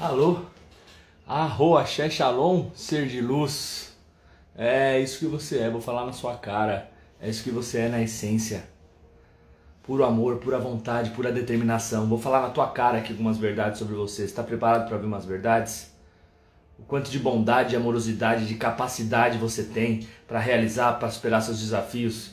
Alô? 0.00 0.42
Arro, 1.26 1.76
axé, 1.76 2.08
shalom, 2.08 2.70
ser 2.72 3.08
de 3.08 3.20
luz. 3.20 3.96
É 4.56 5.00
isso 5.00 5.18
que 5.18 5.26
você 5.26 5.58
é, 5.58 5.68
vou 5.68 5.80
falar 5.80 6.06
na 6.06 6.12
sua 6.12 6.36
cara. 6.36 6.88
É 7.20 7.28
isso 7.28 7.42
que 7.42 7.50
você 7.50 7.78
é 7.80 7.88
na 7.88 8.00
essência. 8.00 8.62
Puro 9.82 10.04
amor, 10.04 10.36
pura 10.36 10.56
vontade, 10.56 11.10
pura 11.10 11.32
determinação. 11.32 12.06
Vou 12.06 12.16
falar 12.16 12.42
na 12.42 12.50
tua 12.50 12.68
cara 12.68 12.98
aqui 12.98 13.10
algumas 13.10 13.38
verdades 13.38 13.80
sobre 13.80 13.96
você. 13.96 14.22
Está 14.22 14.40
preparado 14.40 14.86
para 14.86 14.94
ouvir 14.94 15.08
umas 15.08 15.24
verdades? 15.24 15.90
O 16.78 16.84
quanto 16.84 17.10
de 17.10 17.18
bondade, 17.18 17.70
de 17.70 17.76
amorosidade, 17.76 18.46
de 18.46 18.54
capacidade 18.54 19.36
você 19.36 19.64
tem 19.64 20.06
para 20.28 20.38
realizar, 20.38 20.92
para 21.00 21.10
superar 21.10 21.42
seus 21.42 21.58
desafios. 21.58 22.30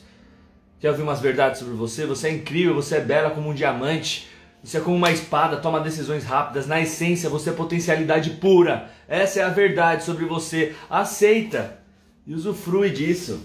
Quer 0.78 0.90
ouvir 0.90 1.02
umas 1.02 1.18
verdades 1.18 1.58
sobre 1.58 1.74
você? 1.74 2.06
Você 2.06 2.28
é 2.28 2.30
incrível, 2.30 2.76
você 2.76 2.98
é 2.98 3.00
bela 3.00 3.30
como 3.30 3.50
um 3.50 3.54
diamante. 3.54 4.35
Você 4.62 4.78
é 4.78 4.80
como 4.80 4.96
uma 4.96 5.12
espada, 5.12 5.58
toma 5.58 5.80
decisões 5.80 6.24
rápidas. 6.24 6.66
Na 6.66 6.80
essência, 6.80 7.30
você 7.30 7.50
é 7.50 7.52
potencialidade 7.52 8.30
pura. 8.30 8.90
Essa 9.08 9.40
é 9.40 9.42
a 9.44 9.48
verdade 9.48 10.04
sobre 10.04 10.24
você. 10.24 10.74
Aceita 10.90 11.78
e 12.26 12.34
usufrui 12.34 12.90
disso. 12.90 13.40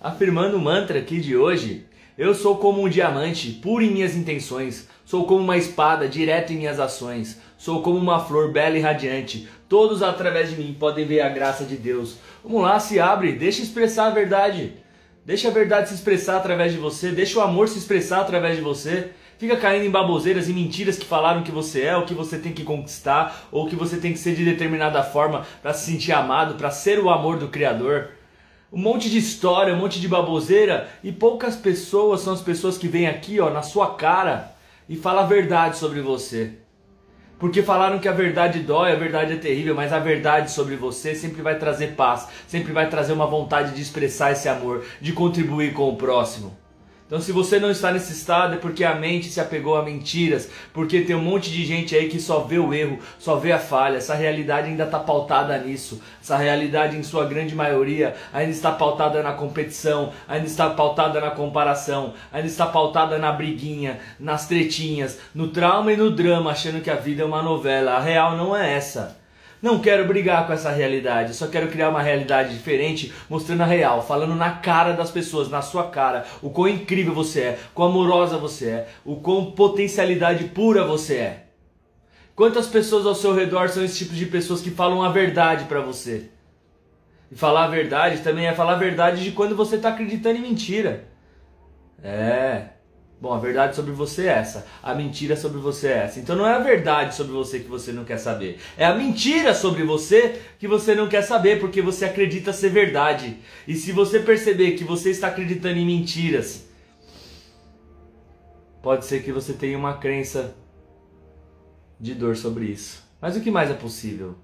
Afirmando 0.00 0.56
o 0.56 0.60
mantra 0.60 0.98
aqui 0.98 1.20
de 1.20 1.36
hoje, 1.36 1.86
eu 2.16 2.34
sou 2.34 2.58
como 2.58 2.82
um 2.82 2.88
diamante, 2.88 3.50
puro 3.50 3.82
em 3.82 3.90
minhas 3.90 4.14
intenções. 4.14 4.88
Sou 5.04 5.24
como 5.24 5.40
uma 5.40 5.56
espada, 5.56 6.06
direto 6.06 6.52
em 6.52 6.56
minhas 6.56 6.78
ações. 6.78 7.40
Sou 7.56 7.80
como 7.80 7.96
uma 7.96 8.20
flor 8.20 8.52
bela 8.52 8.76
e 8.76 8.80
radiante. 8.80 9.48
Todos 9.68 10.02
através 10.02 10.50
de 10.50 10.56
mim 10.56 10.76
podem 10.78 11.06
ver 11.06 11.20
a 11.20 11.28
graça 11.28 11.64
de 11.64 11.76
Deus. 11.76 12.16
Vamos 12.44 12.62
lá, 12.62 12.78
se 12.78 13.00
abre, 13.00 13.32
deixa 13.32 13.62
expressar 13.62 14.08
a 14.08 14.10
verdade. 14.10 14.74
Deixa 15.24 15.48
a 15.48 15.50
verdade 15.50 15.88
se 15.88 15.94
expressar 15.94 16.38
através 16.38 16.72
de 16.72 16.78
você, 16.78 17.10
deixa 17.10 17.38
o 17.38 17.42
amor 17.42 17.68
se 17.68 17.78
expressar 17.78 18.20
através 18.20 18.56
de 18.56 18.62
você. 18.62 19.10
Fica 19.38 19.56
caindo 19.56 19.86
em 19.86 19.90
baboseiras 19.90 20.48
e 20.48 20.52
mentiras 20.52 20.98
que 20.98 21.06
falaram 21.06 21.44
que 21.44 21.52
você 21.52 21.82
é, 21.82 21.96
o 21.96 22.04
que 22.04 22.12
você 22.12 22.38
tem 22.38 22.52
que 22.52 22.64
conquistar, 22.64 23.46
ou 23.52 23.68
que 23.68 23.76
você 23.76 23.96
tem 23.96 24.12
que 24.12 24.18
ser 24.18 24.34
de 24.34 24.44
determinada 24.44 25.00
forma 25.04 25.46
para 25.62 25.72
se 25.72 25.92
sentir 25.92 26.10
amado, 26.10 26.56
para 26.56 26.72
ser 26.72 26.98
o 26.98 27.08
amor 27.08 27.38
do 27.38 27.46
Criador. 27.46 28.08
Um 28.72 28.80
monte 28.80 29.08
de 29.08 29.16
história, 29.16 29.72
um 29.72 29.78
monte 29.78 30.00
de 30.00 30.08
baboseira 30.08 30.88
e 31.04 31.12
poucas 31.12 31.54
pessoas 31.54 32.20
são 32.20 32.32
as 32.32 32.42
pessoas 32.42 32.76
que 32.76 32.88
vêm 32.88 33.06
aqui, 33.06 33.38
ó, 33.38 33.48
na 33.48 33.62
sua 33.62 33.94
cara 33.94 34.52
e 34.88 34.96
falam 34.96 35.22
a 35.22 35.26
verdade 35.26 35.78
sobre 35.78 36.00
você. 36.00 36.54
Porque 37.38 37.62
falaram 37.62 38.00
que 38.00 38.08
a 38.08 38.12
verdade 38.12 38.58
dói, 38.58 38.90
a 38.90 38.96
verdade 38.96 39.34
é 39.34 39.36
terrível, 39.36 39.72
mas 39.72 39.92
a 39.92 40.00
verdade 40.00 40.50
sobre 40.50 40.74
você 40.74 41.14
sempre 41.14 41.42
vai 41.42 41.56
trazer 41.56 41.94
paz, 41.94 42.26
sempre 42.48 42.72
vai 42.72 42.90
trazer 42.90 43.12
uma 43.12 43.26
vontade 43.26 43.72
de 43.72 43.80
expressar 43.80 44.32
esse 44.32 44.48
amor, 44.48 44.84
de 45.00 45.12
contribuir 45.12 45.72
com 45.72 45.88
o 45.88 45.96
próximo. 45.96 46.52
Então, 47.08 47.22
se 47.22 47.32
você 47.32 47.58
não 47.58 47.70
está 47.70 47.90
nesse 47.90 48.12
estado, 48.12 48.56
é 48.56 48.58
porque 48.58 48.84
a 48.84 48.94
mente 48.94 49.30
se 49.30 49.40
apegou 49.40 49.76
a 49.76 49.82
mentiras, 49.82 50.50
porque 50.74 51.00
tem 51.00 51.16
um 51.16 51.22
monte 51.22 51.50
de 51.50 51.64
gente 51.64 51.96
aí 51.96 52.06
que 52.06 52.20
só 52.20 52.40
vê 52.40 52.58
o 52.58 52.74
erro, 52.74 52.98
só 53.18 53.36
vê 53.36 53.50
a 53.50 53.58
falha. 53.58 53.96
Essa 53.96 54.14
realidade 54.14 54.68
ainda 54.68 54.84
está 54.84 54.98
pautada 54.98 55.56
nisso. 55.56 56.02
Essa 56.20 56.36
realidade, 56.36 56.98
em 56.98 57.02
sua 57.02 57.24
grande 57.24 57.54
maioria, 57.54 58.14
ainda 58.30 58.50
está 58.50 58.70
pautada 58.70 59.22
na 59.22 59.32
competição, 59.32 60.12
ainda 60.28 60.46
está 60.46 60.68
pautada 60.68 61.18
na 61.18 61.30
comparação, 61.30 62.12
ainda 62.30 62.46
está 62.46 62.66
pautada 62.66 63.16
na 63.16 63.32
briguinha, 63.32 63.98
nas 64.20 64.46
tretinhas, 64.46 65.18
no 65.34 65.48
trauma 65.48 65.90
e 65.90 65.96
no 65.96 66.10
drama, 66.10 66.50
achando 66.50 66.82
que 66.82 66.90
a 66.90 66.96
vida 66.96 67.22
é 67.22 67.24
uma 67.24 67.42
novela. 67.42 67.92
A 67.92 68.00
real 68.00 68.36
não 68.36 68.54
é 68.54 68.74
essa. 68.74 69.17
Não 69.60 69.80
quero 69.80 70.06
brigar 70.06 70.46
com 70.46 70.52
essa 70.52 70.70
realidade, 70.70 71.34
só 71.34 71.48
quero 71.48 71.68
criar 71.68 71.88
uma 71.88 72.02
realidade 72.02 72.54
diferente, 72.54 73.12
mostrando 73.28 73.62
a 73.62 73.66
real, 73.66 74.06
falando 74.06 74.34
na 74.34 74.52
cara 74.52 74.92
das 74.92 75.10
pessoas, 75.10 75.50
na 75.50 75.60
sua 75.60 75.88
cara, 75.90 76.24
o 76.40 76.50
quão 76.50 76.68
incrível 76.68 77.12
você 77.12 77.40
é, 77.40 77.58
quão 77.74 77.88
amorosa 77.88 78.38
você 78.38 78.68
é, 78.70 78.88
o 79.04 79.16
quão 79.16 79.50
potencialidade 79.52 80.44
pura 80.44 80.84
você 80.84 81.14
é. 81.16 81.44
Quantas 82.36 82.68
pessoas 82.68 83.04
ao 83.04 83.16
seu 83.16 83.34
redor 83.34 83.68
são 83.68 83.84
esse 83.84 83.98
tipo 83.98 84.14
de 84.14 84.26
pessoas 84.26 84.60
que 84.60 84.70
falam 84.70 85.02
a 85.02 85.08
verdade 85.08 85.64
para 85.64 85.80
você? 85.80 86.30
E 87.32 87.34
falar 87.34 87.64
a 87.64 87.68
verdade 87.68 88.22
também 88.22 88.46
é 88.46 88.54
falar 88.54 88.74
a 88.74 88.78
verdade 88.78 89.24
de 89.24 89.32
quando 89.32 89.56
você 89.56 89.74
está 89.74 89.88
acreditando 89.88 90.38
em 90.38 90.42
mentira. 90.42 91.08
É, 92.00 92.68
Bom, 93.20 93.32
a 93.32 93.38
verdade 93.38 93.74
sobre 93.74 93.90
você 93.90 94.26
é 94.26 94.38
essa, 94.38 94.64
a 94.80 94.94
mentira 94.94 95.36
sobre 95.36 95.58
você 95.58 95.88
é 95.88 96.04
essa. 96.04 96.20
Então 96.20 96.36
não 96.36 96.46
é 96.46 96.54
a 96.54 96.60
verdade 96.60 97.16
sobre 97.16 97.32
você 97.32 97.58
que 97.58 97.68
você 97.68 97.90
não 97.90 98.04
quer 98.04 98.18
saber, 98.18 98.60
é 98.76 98.86
a 98.86 98.94
mentira 98.94 99.52
sobre 99.52 99.82
você 99.82 100.40
que 100.58 100.68
você 100.68 100.94
não 100.94 101.08
quer 101.08 101.22
saber 101.22 101.58
porque 101.58 101.82
você 101.82 102.04
acredita 102.04 102.52
ser 102.52 102.68
verdade. 102.68 103.38
E 103.66 103.74
se 103.74 103.90
você 103.90 104.20
perceber 104.20 104.72
que 104.72 104.84
você 104.84 105.10
está 105.10 105.28
acreditando 105.28 105.78
em 105.78 105.86
mentiras, 105.86 106.68
pode 108.80 109.04
ser 109.04 109.24
que 109.24 109.32
você 109.32 109.52
tenha 109.52 109.76
uma 109.76 109.96
crença 109.96 110.54
de 111.98 112.14
dor 112.14 112.36
sobre 112.36 112.66
isso. 112.66 113.04
Mas 113.20 113.36
o 113.36 113.40
que 113.40 113.50
mais 113.50 113.68
é 113.68 113.74
possível? 113.74 114.36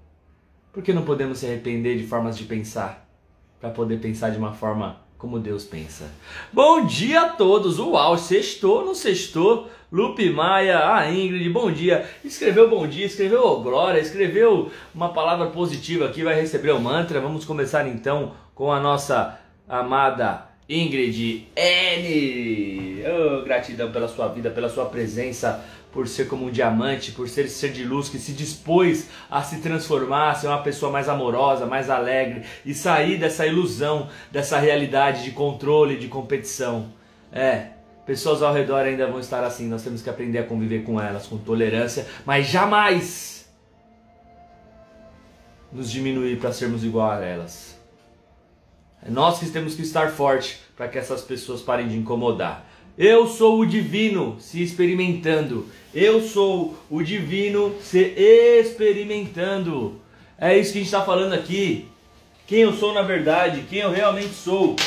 Por 0.73 0.83
que 0.83 0.91
não 0.91 1.05
podemos 1.05 1.37
se 1.37 1.45
arrepender 1.45 1.97
de 1.97 2.05
formas 2.05 2.37
de 2.37 2.43
pensar 2.43 3.09
para 3.61 3.69
poder 3.69 4.01
pensar 4.01 4.31
de 4.31 4.37
uma 4.37 4.53
forma 4.53 5.04
como 5.17 5.39
Deus 5.39 5.63
pensa. 5.63 6.05
Bom 6.51 6.85
dia 6.85 7.21
a 7.21 7.29
todos! 7.29 7.79
Uau, 7.79 8.17
sextou, 8.17 8.85
não 8.85 8.93
sextou? 8.93 9.69
Lupe 9.91 10.29
Maia, 10.29 10.93
a 10.93 11.11
Ingrid, 11.11 11.49
bom 11.49 11.71
dia. 11.71 12.05
Escreveu 12.23 12.69
bom 12.69 12.87
dia, 12.87 13.05
escreveu 13.05 13.45
oh, 13.45 13.61
glória, 13.61 13.99
escreveu 13.99 14.71
uma 14.93 15.09
palavra 15.09 15.47
positiva 15.47 16.05
aqui, 16.05 16.23
vai 16.23 16.35
receber 16.35 16.71
o 16.71 16.81
mantra. 16.81 17.21
Vamos 17.21 17.45
começar 17.45 17.87
então 17.87 18.33
com 18.53 18.71
a 18.71 18.79
nossa 18.79 19.39
amada 19.69 20.49
Ingrid 20.67 21.47
N. 21.55 23.03
Oh, 23.07 23.43
gratidão 23.43 23.91
pela 23.91 24.07
sua 24.07 24.27
vida, 24.27 24.49
pela 24.49 24.67
sua 24.67 24.85
presença 24.85 25.63
por 25.95 26.09
ser 26.09 26.27
como 26.27 26.47
um 26.47 26.51
diamante, 26.51 27.13
por 27.13 27.29
ser 27.29 27.47
ser 27.47 27.71
de 27.71 27.85
luz 27.85 28.09
que 28.09 28.19
se 28.19 28.33
dispôs 28.33 29.07
a 29.31 29.41
se 29.41 29.61
transformar, 29.61 30.35
ser 30.35 30.47
uma 30.47 30.61
pessoa 30.61 30.91
mais 30.91 31.07
amorosa, 31.07 31.65
mais 31.65 31.89
alegre 31.89 32.43
e 32.65 32.73
sair 32.73 33.17
dessa 33.17 33.47
ilusão, 33.47 34.09
dessa 34.29 34.59
realidade 34.59 35.23
de 35.23 35.31
controle, 35.31 35.97
de 35.97 36.09
competição. 36.09 36.91
É, 37.31 37.67
pessoas 38.05 38.43
ao 38.43 38.53
redor 38.53 38.79
ainda 38.81 39.07
vão 39.07 39.21
estar 39.21 39.41
assim, 39.45 39.69
nós 39.69 39.83
temos 39.83 40.01
que 40.01 40.09
aprender 40.09 40.39
a 40.39 40.43
conviver 40.43 40.83
com 40.83 40.99
elas 40.99 41.27
com 41.27 41.37
tolerância, 41.37 42.05
mas 42.25 42.47
jamais 42.47 43.49
nos 45.71 45.89
diminuir 45.89 46.37
para 46.41 46.51
sermos 46.51 46.83
igual 46.83 47.09
a 47.09 47.23
elas. 47.23 47.79
É 49.01 49.09
nós 49.09 49.39
que 49.39 49.49
temos 49.49 49.75
que 49.75 49.81
estar 49.83 50.11
forte 50.11 50.59
para 50.75 50.89
que 50.89 50.97
essas 50.97 51.21
pessoas 51.21 51.61
parem 51.61 51.87
de 51.87 51.95
incomodar. 51.95 52.64
Eu 52.97 53.27
sou 53.27 53.59
o 53.59 53.65
divino 53.65 54.37
se 54.39 54.63
experimentando. 54.63 55.67
Eu 55.93 56.21
sou 56.21 56.77
o 56.89 57.03
divino 57.03 57.75
se 57.81 57.99
experimentando. 57.99 59.99
É 60.37 60.57
isso 60.57 60.71
que 60.71 60.77
a 60.77 60.81
gente 60.81 60.87
está 60.87 61.01
falando 61.01 61.33
aqui. 61.33 61.89
Quem 62.47 62.59
eu 62.59 62.71
sou 62.71 62.93
na 62.93 63.01
verdade, 63.01 63.65
quem 63.69 63.79
eu 63.79 63.91
realmente 63.91 64.33
sou. 64.33 64.77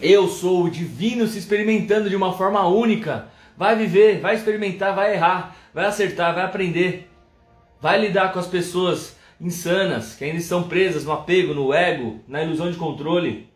Eu 0.00 0.28
sou 0.28 0.64
o 0.64 0.70
divino 0.70 1.26
se 1.26 1.38
experimentando 1.38 2.08
de 2.08 2.16
uma 2.16 2.32
forma 2.32 2.66
única. 2.66 3.28
Vai 3.54 3.76
viver, 3.76 4.18
vai 4.18 4.34
experimentar, 4.34 4.94
vai 4.94 5.12
errar, 5.12 5.54
vai 5.74 5.84
acertar, 5.84 6.34
vai 6.34 6.44
aprender. 6.44 7.10
Vai 7.82 8.00
lidar 8.00 8.32
com 8.32 8.38
as 8.38 8.46
pessoas 8.46 9.14
insanas 9.38 10.14
que 10.14 10.24
ainda 10.24 10.38
estão 10.38 10.62
presas 10.62 11.04
no 11.04 11.12
apego, 11.12 11.52
no 11.52 11.74
ego, 11.74 12.20
na 12.26 12.42
ilusão 12.42 12.70
de 12.70 12.78
controle. 12.78 13.49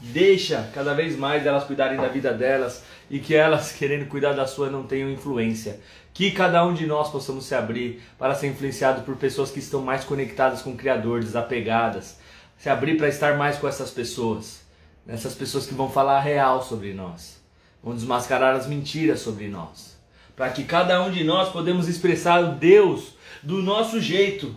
Deixa 0.00 0.70
cada 0.74 0.92
vez 0.92 1.16
mais 1.16 1.46
elas 1.46 1.64
cuidarem 1.64 1.96
da 1.96 2.08
vida 2.08 2.32
delas 2.32 2.84
e 3.10 3.18
que 3.18 3.34
elas, 3.34 3.72
querendo 3.76 4.08
cuidar 4.08 4.32
da 4.32 4.46
sua, 4.46 4.70
não 4.70 4.82
tenham 4.82 5.10
influência. 5.10 5.80
Que 6.12 6.30
cada 6.30 6.64
um 6.64 6.74
de 6.74 6.86
nós 6.86 7.10
possamos 7.10 7.46
se 7.46 7.54
abrir 7.54 8.02
para 8.18 8.34
ser 8.34 8.48
influenciado 8.48 9.02
por 9.02 9.16
pessoas 9.16 9.50
que 9.50 9.58
estão 9.58 9.82
mais 9.82 10.04
conectadas 10.04 10.62
com 10.62 10.70
o 10.70 10.76
Criador, 10.76 11.20
desapegadas. 11.20 12.18
Se 12.58 12.68
abrir 12.68 12.96
para 12.96 13.08
estar 13.08 13.36
mais 13.36 13.58
com 13.58 13.68
essas 13.68 13.90
pessoas. 13.90 14.62
Essas 15.06 15.34
pessoas 15.34 15.66
que 15.66 15.74
vão 15.74 15.90
falar 15.90 16.20
real 16.20 16.62
sobre 16.62 16.92
nós. 16.92 17.40
Vão 17.82 17.94
desmascarar 17.94 18.54
as 18.54 18.66
mentiras 18.66 19.20
sobre 19.20 19.48
nós. 19.48 19.96
Para 20.34 20.50
que 20.50 20.64
cada 20.64 21.02
um 21.02 21.10
de 21.10 21.24
nós 21.24 21.50
podemos 21.50 21.88
expressar 21.88 22.42
o 22.42 22.54
Deus 22.54 23.14
do 23.42 23.62
nosso 23.62 24.00
jeito 24.00 24.54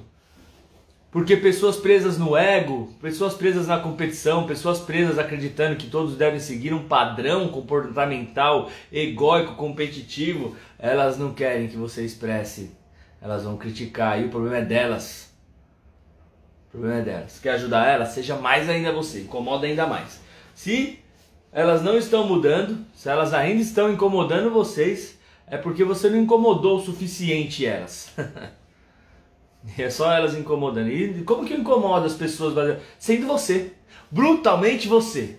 porque 1.11 1.35
pessoas 1.35 1.77
presas 1.77 2.17
no 2.19 2.37
ego, 2.37 2.93
pessoas 3.01 3.33
presas 3.33 3.67
na 3.67 3.79
competição, 3.79 4.45
pessoas 4.45 4.79
presas 4.79 5.17
acreditando 5.17 5.75
que 5.75 5.87
todos 5.87 6.15
devem 6.15 6.39
seguir 6.39 6.71
um 6.71 6.87
padrão 6.87 7.47
comportamental 7.49 8.69
egóico, 8.91 9.55
competitivo, 9.55 10.55
elas 10.77 11.17
não 11.17 11.33
querem 11.33 11.67
que 11.67 11.75
você 11.75 12.05
expresse. 12.05 12.71
Elas 13.19 13.43
vão 13.43 13.57
criticar 13.57 14.21
e 14.21 14.25
o 14.25 14.29
problema 14.29 14.57
é 14.57 14.61
delas. 14.61 15.33
O 16.67 16.71
problema 16.71 16.99
é 16.99 17.01
delas. 17.01 17.39
Quer 17.39 17.51
ajudar 17.53 17.87
elas? 17.87 18.09
Seja 18.09 18.35
mais 18.35 18.69
ainda 18.69 18.91
você, 18.91 19.21
incomoda 19.21 19.65
ainda 19.65 19.87
mais. 19.87 20.21
Se 20.53 20.99
elas 21.51 21.81
não 21.81 21.97
estão 21.97 22.27
mudando, 22.27 22.85
se 22.93 23.09
elas 23.09 23.33
ainda 23.33 23.61
estão 23.61 23.91
incomodando 23.91 24.51
vocês, 24.51 25.17
é 25.47 25.57
porque 25.57 25.83
você 25.83 26.07
não 26.07 26.19
incomodou 26.19 26.77
o 26.77 26.85
suficiente 26.85 27.65
elas. 27.65 28.13
É 29.77 29.89
só 29.89 30.11
elas 30.11 30.35
incomodando. 30.35 30.89
E 30.89 31.23
como 31.23 31.45
que 31.45 31.53
incomoda 31.53 32.05
as 32.05 32.13
pessoas? 32.13 32.79
Sendo 32.97 33.27
você. 33.27 33.73
Brutalmente 34.09 34.87
você. 34.87 35.37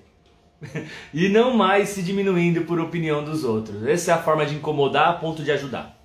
e 1.15 1.29
não 1.29 1.57
mais 1.57 1.89
se 1.91 2.03
diminuindo 2.03 2.63
por 2.63 2.79
opinião 2.79 3.25
dos 3.25 3.45
outros. 3.45 3.87
Essa 3.87 4.13
é 4.13 4.15
a 4.15 4.23
forma 4.23 4.45
de 4.45 4.55
incomodar 4.55 5.09
a 5.09 5.13
ponto 5.15 5.43
de 5.43 5.51
ajudar. 5.51 5.97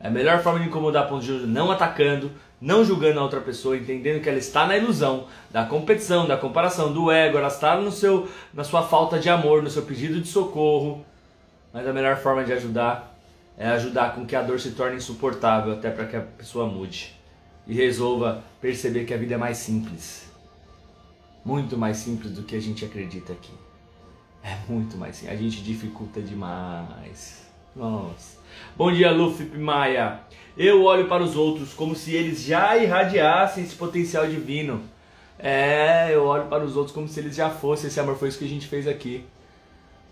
É 0.00 0.08
a 0.08 0.10
melhor 0.10 0.42
forma 0.42 0.60
de 0.60 0.66
incomodar 0.66 1.04
a 1.04 1.06
ponto 1.06 1.24
de 1.24 1.32
não 1.46 1.70
atacando, 1.70 2.30
não 2.60 2.84
julgando 2.84 3.20
a 3.20 3.22
outra 3.22 3.40
pessoa, 3.40 3.76
entendendo 3.76 4.20
que 4.20 4.28
ela 4.28 4.38
está 4.38 4.66
na 4.66 4.76
ilusão 4.76 5.26
da 5.50 5.64
competição, 5.64 6.26
da 6.26 6.36
comparação, 6.36 6.92
do 6.92 7.10
ego, 7.10 7.38
ela 7.38 7.48
está 7.48 7.80
no 7.80 7.90
seu, 7.90 8.28
na 8.52 8.64
sua 8.64 8.82
falta 8.82 9.18
de 9.18 9.30
amor, 9.30 9.62
no 9.62 9.70
seu 9.70 9.82
pedido 9.82 10.20
de 10.20 10.28
socorro. 10.28 11.04
Mas 11.72 11.86
a 11.86 11.92
melhor 11.92 12.16
forma 12.16 12.44
de 12.44 12.52
ajudar 12.52 13.15
é 13.58 13.68
ajudar 13.68 14.14
com 14.14 14.26
que 14.26 14.36
a 14.36 14.42
dor 14.42 14.60
se 14.60 14.72
torne 14.72 14.96
insuportável 14.96 15.72
até 15.72 15.90
para 15.90 16.06
que 16.06 16.16
a 16.16 16.20
pessoa 16.20 16.66
mude 16.66 17.14
e 17.66 17.74
resolva 17.74 18.44
perceber 18.60 19.04
que 19.04 19.14
a 19.14 19.16
vida 19.16 19.34
é 19.34 19.38
mais 19.38 19.58
simples. 19.58 20.30
Muito 21.44 21.76
mais 21.76 21.96
simples 21.98 22.32
do 22.32 22.42
que 22.42 22.56
a 22.56 22.60
gente 22.60 22.84
acredita 22.84 23.32
aqui. 23.32 23.52
É 24.42 24.56
muito 24.68 24.96
mais 24.96 25.16
simples. 25.16 25.38
A 25.38 25.42
gente 25.42 25.62
dificulta 25.62 26.20
demais. 26.20 27.46
Nossa. 27.74 28.38
Bom 28.76 28.92
dia, 28.92 29.10
Luffy 29.10 29.46
Maia. 29.58 30.20
Eu 30.56 30.84
olho 30.84 31.08
para 31.08 31.22
os 31.22 31.36
outros 31.36 31.74
como 31.74 31.94
se 31.94 32.14
eles 32.14 32.42
já 32.42 32.76
irradiassem 32.76 33.64
esse 33.64 33.74
potencial 33.74 34.26
divino. 34.26 34.82
É, 35.38 36.14
eu 36.14 36.24
olho 36.24 36.46
para 36.46 36.64
os 36.64 36.76
outros 36.76 36.94
como 36.94 37.06
se 37.08 37.20
eles 37.20 37.36
já 37.36 37.50
fossem 37.50 37.88
esse 37.88 38.00
amor. 38.00 38.16
Foi 38.16 38.28
isso 38.28 38.38
que 38.38 38.44
a 38.44 38.48
gente 38.48 38.66
fez 38.66 38.86
aqui. 38.86 39.24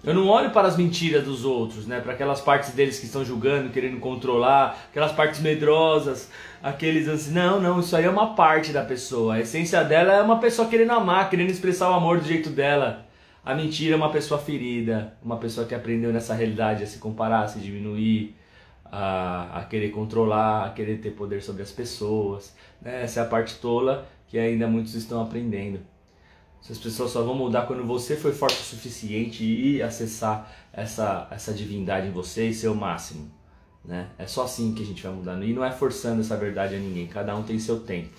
Eu 0.06 0.12
não 0.12 0.28
olho 0.28 0.50
para 0.50 0.68
as 0.68 0.76
mentiras 0.76 1.24
dos 1.24 1.46
outros, 1.46 1.86
né? 1.86 1.98
Para 1.98 2.12
aquelas 2.12 2.38
partes 2.38 2.72
deles 2.72 2.98
que 3.00 3.06
estão 3.06 3.24
julgando, 3.24 3.70
querendo 3.70 3.98
controlar, 3.98 4.78
aquelas 4.90 5.12
partes 5.12 5.40
medrosas, 5.40 6.30
aqueles 6.62 7.08
assim, 7.08 7.32
não, 7.32 7.58
não, 7.58 7.80
isso 7.80 7.96
aí 7.96 8.04
é 8.04 8.10
uma 8.10 8.34
parte 8.34 8.70
da 8.70 8.84
pessoa. 8.84 9.34
A 9.34 9.40
essência 9.40 9.82
dela 9.82 10.12
é 10.12 10.20
uma 10.20 10.38
pessoa 10.38 10.68
querendo 10.68 10.90
amar, 10.90 11.30
querendo 11.30 11.48
expressar 11.48 11.90
o 11.90 11.94
amor 11.94 12.18
do 12.18 12.26
jeito 12.26 12.50
dela. 12.50 13.06
A 13.42 13.54
mentira 13.54 13.94
é 13.94 13.96
uma 13.96 14.10
pessoa 14.10 14.38
ferida, 14.38 15.14
uma 15.22 15.38
pessoa 15.38 15.66
que 15.66 15.74
aprendeu 15.74 16.12
nessa 16.12 16.34
realidade 16.34 16.82
a 16.82 16.86
se 16.86 16.98
comparar, 16.98 17.44
a 17.44 17.48
se 17.48 17.58
diminuir, 17.58 18.36
a, 18.84 19.60
a 19.60 19.64
querer 19.64 19.88
controlar, 19.88 20.66
a 20.66 20.70
querer 20.70 20.98
ter 20.98 21.12
poder 21.12 21.42
sobre 21.42 21.62
as 21.62 21.70
pessoas. 21.70 22.54
Né? 22.80 23.04
Essa 23.04 23.20
é 23.20 23.22
a 23.22 23.26
parte 23.26 23.56
tola 23.56 24.06
que 24.28 24.38
ainda 24.38 24.66
muitos 24.66 24.94
estão 24.94 25.22
aprendendo. 25.22 25.80
As 26.68 26.78
pessoas 26.78 27.10
só 27.10 27.22
vão 27.22 27.34
mudar 27.34 27.66
quando 27.66 27.84
você 27.84 28.16
for 28.16 28.32
forte 28.32 28.58
o 28.58 28.64
suficiente 28.64 29.44
e 29.44 29.82
acessar 29.82 30.50
essa, 30.72 31.28
essa 31.30 31.52
divindade 31.52 32.08
em 32.08 32.10
você 32.10 32.48
e 32.48 32.54
ser 32.54 32.68
o 32.68 32.74
máximo. 32.74 33.30
Né? 33.84 34.08
É 34.16 34.26
só 34.26 34.44
assim 34.44 34.74
que 34.74 34.82
a 34.82 34.86
gente 34.86 35.02
vai 35.02 35.12
mudando. 35.12 35.44
E 35.44 35.52
não 35.52 35.62
é 35.62 35.70
forçando 35.70 36.22
essa 36.22 36.36
verdade 36.36 36.74
a 36.74 36.78
ninguém, 36.78 37.06
cada 37.06 37.36
um 37.36 37.42
tem 37.42 37.58
seu 37.58 37.80
tempo. 37.80 38.16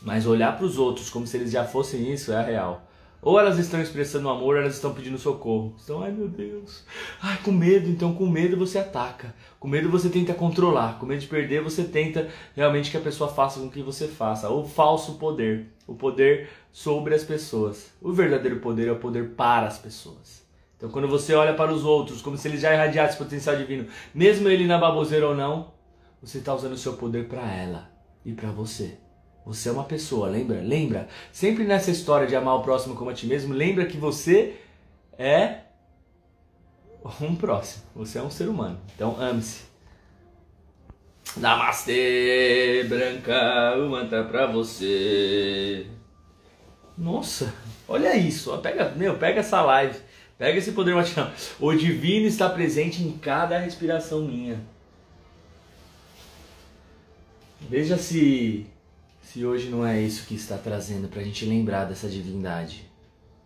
Mas 0.00 0.26
olhar 0.26 0.56
para 0.56 0.64
os 0.64 0.78
outros 0.78 1.10
como 1.10 1.26
se 1.26 1.36
eles 1.36 1.50
já 1.50 1.64
fossem 1.64 2.10
isso 2.10 2.32
é 2.32 2.36
a 2.36 2.42
real. 2.42 2.89
Ou 3.22 3.38
elas 3.38 3.58
estão 3.58 3.82
expressando 3.82 4.30
amor, 4.30 4.56
elas 4.56 4.74
estão 4.74 4.94
pedindo 4.94 5.18
socorro. 5.18 5.74
Estão, 5.76 6.02
ai 6.02 6.10
meu 6.10 6.26
Deus. 6.26 6.84
Ai, 7.20 7.38
com 7.44 7.52
medo, 7.52 7.88
então 7.88 8.14
com 8.14 8.26
medo 8.26 8.56
você 8.56 8.78
ataca. 8.78 9.34
Com 9.58 9.68
medo 9.68 9.90
você 9.90 10.08
tenta 10.08 10.32
controlar. 10.32 10.98
Com 10.98 11.04
medo 11.04 11.20
de 11.20 11.26
perder, 11.26 11.62
você 11.62 11.84
tenta 11.84 12.28
realmente 12.56 12.90
que 12.90 12.96
a 12.96 13.00
pessoa 13.00 13.30
faça 13.30 13.60
com 13.60 13.68
que 13.68 13.82
você 13.82 14.08
faça. 14.08 14.48
O 14.48 14.64
falso 14.64 15.18
poder. 15.18 15.66
O 15.86 15.94
poder 15.94 16.48
sobre 16.72 17.14
as 17.14 17.22
pessoas. 17.22 17.92
O 18.00 18.10
verdadeiro 18.12 18.60
poder 18.60 18.88
é 18.88 18.92
o 18.92 18.98
poder 18.98 19.30
para 19.30 19.66
as 19.66 19.78
pessoas. 19.78 20.42
Então 20.78 20.88
quando 20.88 21.06
você 21.06 21.34
olha 21.34 21.52
para 21.52 21.74
os 21.74 21.84
outros 21.84 22.22
como 22.22 22.38
se 22.38 22.48
eles 22.48 22.62
já 22.62 22.72
irradiassem 22.72 23.18
potencial 23.18 23.54
divino, 23.54 23.86
mesmo 24.14 24.48
ele 24.48 24.66
na 24.66 24.78
baboseira 24.78 25.28
ou 25.28 25.34
não, 25.34 25.74
você 26.22 26.38
está 26.38 26.54
usando 26.54 26.72
o 26.72 26.78
seu 26.78 26.94
poder 26.94 27.28
para 27.28 27.52
ela 27.52 27.90
e 28.24 28.32
para 28.32 28.50
você. 28.50 28.96
Você 29.50 29.68
é 29.68 29.72
uma 29.72 29.82
pessoa, 29.82 30.28
lembra? 30.28 30.60
Lembra? 30.60 31.08
Sempre 31.32 31.64
nessa 31.64 31.90
história 31.90 32.24
de 32.24 32.36
amar 32.36 32.54
o 32.54 32.62
próximo 32.62 32.94
como 32.94 33.10
a 33.10 33.12
ti 33.12 33.26
mesmo, 33.26 33.52
lembra 33.52 33.84
que 33.84 33.96
você 33.96 34.54
é 35.18 35.62
um 37.20 37.34
próximo. 37.34 37.82
Você 37.96 38.20
é 38.20 38.22
um 38.22 38.30
ser 38.30 38.48
humano. 38.48 38.78
Então 38.94 39.20
ame-se. 39.20 39.62
Namastê, 41.36 42.86
branca, 42.88 43.76
o 43.76 43.90
mantra 43.90 44.22
pra 44.22 44.46
você. 44.46 45.84
Nossa, 46.96 47.52
olha 47.88 48.16
isso. 48.16 48.56
Pega, 48.58 48.90
meu, 48.90 49.18
pega 49.18 49.40
essa 49.40 49.60
live. 49.62 49.98
Pega 50.38 50.58
esse 50.58 50.70
poder 50.70 50.94
matinal. 50.94 51.28
O 51.58 51.74
divino 51.74 52.28
está 52.28 52.48
presente 52.48 53.02
em 53.02 53.18
cada 53.18 53.58
respiração 53.58 54.22
minha. 54.22 54.60
Veja 57.68 57.98
se 57.98 58.70
se 59.20 59.44
hoje 59.44 59.68
não 59.68 59.86
é 59.86 60.00
isso 60.00 60.26
que 60.26 60.34
está 60.34 60.56
trazendo 60.56 61.08
para 61.08 61.20
a 61.20 61.24
gente 61.24 61.44
lembrar 61.44 61.84
dessa 61.84 62.08
divindade. 62.08 62.90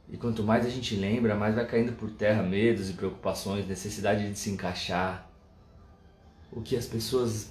E 0.08 0.16
quanto 0.16 0.42
mais 0.42 0.64
a 0.66 0.68
gente 0.68 0.94
lembra, 0.94 1.34
mais 1.34 1.54
vai 1.54 1.66
caindo 1.66 1.92
por 1.92 2.10
terra 2.10 2.42
medos 2.42 2.90
e 2.90 2.92
preocupações, 2.92 3.66
necessidade 3.66 4.30
de 4.30 4.38
se 4.38 4.50
encaixar. 4.50 5.28
O 6.52 6.60
que 6.60 6.76
as 6.76 6.86
pessoas, 6.86 7.50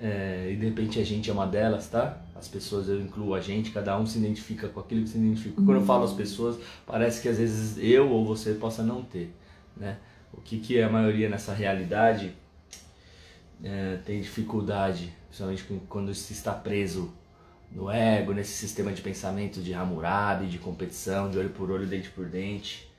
é, 0.00 0.50
e 0.52 0.56
de 0.56 0.66
repente 0.66 0.98
a 0.98 1.04
gente 1.04 1.28
é 1.28 1.32
uma 1.32 1.46
delas, 1.46 1.88
tá? 1.88 2.22
As 2.34 2.48
pessoas, 2.48 2.88
eu 2.88 3.00
incluo 3.00 3.34
a 3.34 3.40
gente, 3.40 3.70
cada 3.70 3.98
um 3.98 4.06
se 4.06 4.18
identifica 4.18 4.68
com 4.68 4.80
aquilo 4.80 5.02
que 5.02 5.10
se 5.10 5.18
identifica. 5.18 5.56
Quando 5.56 5.74
eu 5.74 5.84
falo 5.84 6.04
as 6.04 6.12
pessoas, 6.12 6.58
parece 6.86 7.20
que 7.20 7.28
às 7.28 7.38
vezes 7.38 7.76
eu 7.78 8.08
ou 8.08 8.24
você 8.24 8.54
possa 8.54 8.82
não 8.82 9.02
ter, 9.02 9.34
né? 9.76 9.98
O 10.32 10.40
que, 10.40 10.58
que 10.58 10.80
a 10.80 10.88
maioria 10.88 11.28
nessa 11.28 11.52
realidade 11.52 12.32
é, 13.62 13.98
tem 14.04 14.20
dificuldade, 14.20 15.12
principalmente 15.28 15.64
quando 15.88 16.14
se 16.14 16.32
está 16.32 16.52
preso 16.52 17.12
no 17.74 17.90
ego, 17.90 18.34
nesse 18.34 18.52
sistema 18.52 18.92
de 18.92 19.00
pensamento 19.00 19.60
de 19.60 19.72
Hammurabi, 19.72 20.46
de 20.46 20.58
competição, 20.58 21.30
de 21.30 21.38
olho 21.38 21.50
por 21.50 21.70
olho, 21.70 21.86
dente 21.86 22.10
por 22.10 22.26
dente. 22.26 22.90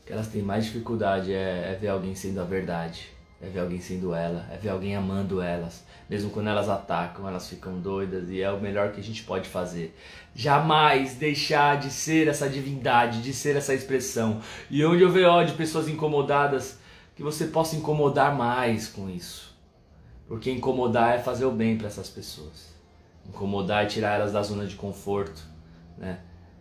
O 0.00 0.06
que 0.06 0.12
elas 0.12 0.28
têm 0.28 0.42
mais 0.42 0.64
dificuldade 0.64 1.32
é, 1.32 1.72
é 1.72 1.78
ver 1.78 1.88
alguém 1.88 2.14
sendo 2.14 2.40
a 2.40 2.44
verdade, 2.44 3.08
é 3.42 3.48
ver 3.48 3.60
alguém 3.60 3.80
sendo 3.80 4.14
ela, 4.14 4.48
é 4.50 4.56
ver 4.56 4.70
alguém 4.70 4.96
amando 4.96 5.42
elas. 5.42 5.84
Mesmo 6.08 6.30
quando 6.30 6.48
elas 6.48 6.68
atacam, 6.68 7.28
elas 7.28 7.48
ficam 7.48 7.78
doidas 7.78 8.30
e 8.30 8.40
é 8.40 8.50
o 8.50 8.60
melhor 8.60 8.92
que 8.92 9.00
a 9.00 9.04
gente 9.04 9.22
pode 9.22 9.48
fazer. 9.48 9.94
Jamais 10.34 11.16
deixar 11.16 11.78
de 11.78 11.90
ser 11.90 12.28
essa 12.28 12.48
divindade, 12.48 13.20
de 13.20 13.34
ser 13.34 13.56
essa 13.56 13.74
expressão. 13.74 14.40
E 14.70 14.84
onde 14.84 15.02
eu 15.02 15.10
vejo 15.10 15.28
ódio, 15.28 15.56
pessoas 15.56 15.88
incomodadas, 15.88 16.78
que 17.14 17.22
você 17.22 17.46
possa 17.46 17.76
incomodar 17.76 18.34
mais 18.34 18.88
com 18.88 19.10
isso. 19.10 19.54
Porque 20.28 20.50
incomodar 20.50 21.16
é 21.16 21.18
fazer 21.18 21.44
o 21.44 21.52
bem 21.52 21.76
para 21.76 21.88
essas 21.88 22.08
pessoas 22.08 22.75
incomodar 23.28 23.84
e 23.84 23.88
tirar 23.88 24.14
elas 24.16 24.32
da 24.32 24.42
zona 24.42 24.66
de 24.66 24.74
conforto, 24.74 25.42
né? 25.98 26.18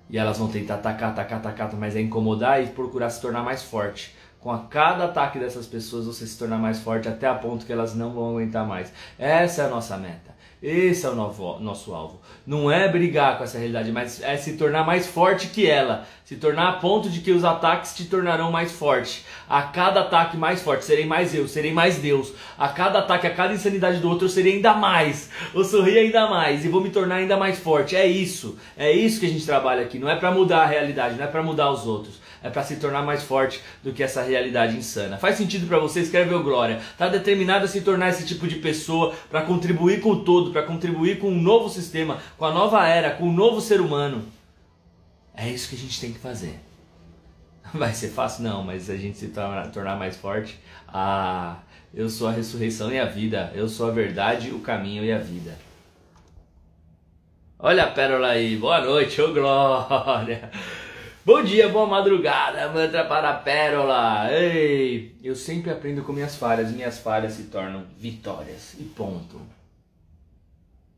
E 0.09 0.17
elas 0.17 0.37
vão 0.37 0.47
tentar 0.47 0.75
atacar, 0.75 1.11
atacar, 1.11 1.39
atacar, 1.39 1.73
mas 1.73 1.95
é 1.95 2.01
incomodar 2.01 2.63
e 2.63 2.67
procurar 2.67 3.09
se 3.09 3.19
tornar 3.19 3.43
mais 3.43 3.63
forte. 3.63 4.15
Com 4.39 4.51
a 4.51 4.59
cada 4.59 5.05
ataque 5.05 5.39
dessas 5.39 5.65
pessoas 5.65 6.05
você 6.05 6.27
se 6.27 6.37
tornar 6.37 6.59
mais 6.59 6.79
forte 6.79 7.09
até 7.09 7.25
a 7.25 7.33
ponto 7.33 7.65
que 7.65 7.73
elas 7.73 7.95
não 7.95 8.13
vão 8.13 8.29
aguentar 8.29 8.67
mais. 8.67 8.93
Essa 9.17 9.63
é 9.63 9.65
a 9.65 9.69
nossa 9.69 9.97
meta. 9.97 10.34
Esse 10.65 11.05
é 11.05 11.09
o 11.09 11.13
nosso 11.13 11.93
alvo. 11.93 12.19
Não 12.43 12.71
é 12.71 12.87
brigar 12.87 13.37
com 13.37 13.43
essa 13.43 13.59
realidade, 13.59 13.91
mas 13.91 14.19
é 14.23 14.35
se 14.35 14.53
tornar 14.53 14.83
mais 14.83 15.05
forte 15.05 15.49
que 15.49 15.69
ela. 15.69 16.07
Se 16.23 16.37
tornar 16.37 16.69
a 16.69 16.73
ponto 16.73 17.07
de 17.07 17.19
que 17.19 17.31
os 17.31 17.45
ataques 17.45 17.95
te 17.95 18.05
tornarão 18.05 18.51
mais 18.51 18.71
forte. 18.71 19.23
A 19.47 19.61
cada 19.61 20.01
ataque 20.01 20.35
mais 20.35 20.63
forte, 20.63 20.83
serei 20.83 21.05
mais 21.05 21.35
eu, 21.35 21.47
serei 21.47 21.71
mais 21.71 21.99
Deus. 21.99 22.33
A 22.57 22.67
cada 22.67 22.97
ataque, 22.97 23.27
a 23.27 23.33
cada 23.35 23.53
insanidade 23.53 23.99
do 23.99 24.09
outro, 24.09 24.25
eu 24.25 24.29
serei 24.29 24.55
ainda 24.55 24.73
mais. 24.73 25.29
Vou 25.53 25.63
sorrir 25.63 25.99
ainda 25.99 26.27
mais 26.27 26.65
e 26.65 26.67
vou 26.67 26.81
me 26.81 26.89
tornar 26.89 27.17
ainda 27.17 27.37
mais 27.37 27.59
forte. 27.59 27.95
É 27.95 28.07
isso. 28.07 28.57
É 28.75 28.91
isso 28.91 29.19
que 29.19 29.27
a 29.27 29.29
gente 29.29 29.45
trabalha 29.45 29.83
aqui. 29.83 29.99
Não 29.99 30.09
é 30.09 30.15
para 30.15 30.31
mudar 30.31 30.63
a 30.63 30.65
realidade, 30.65 31.15
não 31.15 31.25
é 31.25 31.27
para 31.27 31.43
mudar 31.43 31.69
os 31.69 31.85
outros 31.85 32.24
é 32.45 32.49
para 32.51 32.63
se 32.63 32.75
tornar 32.75 33.01
mais 33.01 33.23
forte 33.23 33.59
do 33.83 33.91
que 33.91 34.03
essa 34.03 34.21
realidade 34.21 34.77
insana. 34.77 35.17
Faz 35.17 35.35
sentido 35.35 35.65
para 35.65 35.79
você? 35.79 36.01
Escreve 36.01 36.31
o 36.35 36.43
Glória. 36.43 36.79
Tá 36.95 37.07
determinado 37.07 37.65
a 37.65 37.67
se 37.67 37.81
tornar 37.81 38.09
esse 38.09 38.23
tipo 38.23 38.47
de 38.47 38.57
pessoa 38.57 39.15
para 39.31 39.41
contribuir 39.41 39.99
com 39.99 40.11
o 40.11 40.23
todo, 40.23 40.51
para 40.51 40.61
contribuir 40.61 41.17
com 41.17 41.27
um 41.29 41.41
novo 41.41 41.69
sistema, 41.69 42.19
com 42.37 42.45
a 42.45 42.53
nova 42.53 42.87
era, 42.87 43.09
com 43.09 43.23
um 43.23 43.33
novo 43.33 43.59
ser 43.59 43.81
humano. 43.81 44.23
É 45.33 45.49
isso 45.49 45.67
que 45.67 45.75
a 45.75 45.79
gente 45.79 45.99
tem 45.99 46.13
que 46.13 46.19
fazer. 46.19 46.59
Vai 47.73 47.95
ser 47.95 48.09
fácil? 48.09 48.43
Não, 48.43 48.63
mas 48.63 48.91
a 48.91 48.95
gente 48.95 49.17
se 49.17 49.29
tornar, 49.29 49.71
tornar 49.71 49.95
mais 49.95 50.15
forte. 50.15 50.59
Ah, 50.87 51.57
eu 51.91 52.07
sou 52.07 52.27
a 52.27 52.31
ressurreição 52.31 52.91
e 52.91 52.99
a 52.99 53.05
vida. 53.05 53.51
Eu 53.55 53.67
sou 53.67 53.89
a 53.89 53.91
verdade, 53.91 54.51
o 54.51 54.59
caminho 54.59 55.03
e 55.03 55.11
a 55.11 55.17
vida. 55.17 55.57
Olha 57.57 57.85
a 57.85 57.87
pérola 57.87 58.27
aí. 58.27 58.55
Boa 58.55 58.81
noite, 58.81 59.19
ô 59.19 59.33
Glória. 59.33 60.51
Bom 61.25 61.41
dia, 61.41 61.67
boa 61.69 61.87
madrugada, 61.87 62.69
mantra 62.69 63.03
para 63.03 63.31
a 63.31 63.33
pérola. 63.33 64.31
Ei, 64.31 65.15
eu 65.23 65.35
sempre 65.35 65.71
aprendo 65.71 66.03
com 66.03 66.13
minhas 66.13 66.35
falhas, 66.35 66.69
minhas 66.69 66.99
falhas 66.99 67.33
se 67.33 67.45
tornam 67.45 67.83
vitórias 67.97 68.75
e 68.79 68.83
ponto. 68.83 69.41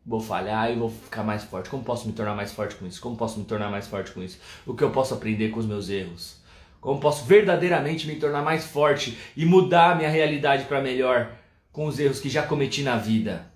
Vou 0.06 0.20
falhar 0.20 0.70
e 0.70 0.76
vou 0.76 0.90
ficar 0.90 1.24
mais 1.24 1.46
forte. 1.46 1.70
Como 1.70 1.82
posso 1.82 2.06
me 2.06 2.12
tornar 2.12 2.36
mais 2.36 2.52
forte 2.52 2.76
com 2.76 2.86
isso? 2.86 3.00
Como 3.00 3.16
posso 3.16 3.40
me 3.40 3.46
tornar 3.46 3.72
mais 3.72 3.88
forte 3.88 4.12
com 4.12 4.22
isso? 4.22 4.38
O 4.66 4.74
que 4.76 4.84
eu 4.84 4.92
posso 4.92 5.14
aprender 5.14 5.48
com 5.48 5.62
os 5.62 5.66
meus 5.66 5.90
erros? 5.90 6.42
Como 6.82 7.00
posso 7.00 7.24
verdadeiramente 7.24 8.06
me 8.06 8.18
tornar 8.18 8.42
mais 8.42 8.66
forte 8.66 9.18
e 9.34 9.46
mudar 9.46 9.96
minha 9.96 10.10
realidade 10.10 10.66
para 10.66 10.82
melhor 10.82 11.32
com 11.72 11.86
os 11.86 11.98
erros 12.00 12.20
que 12.20 12.28
já 12.28 12.44
cometi 12.44 12.84
na 12.84 12.98
vida? 12.98 13.50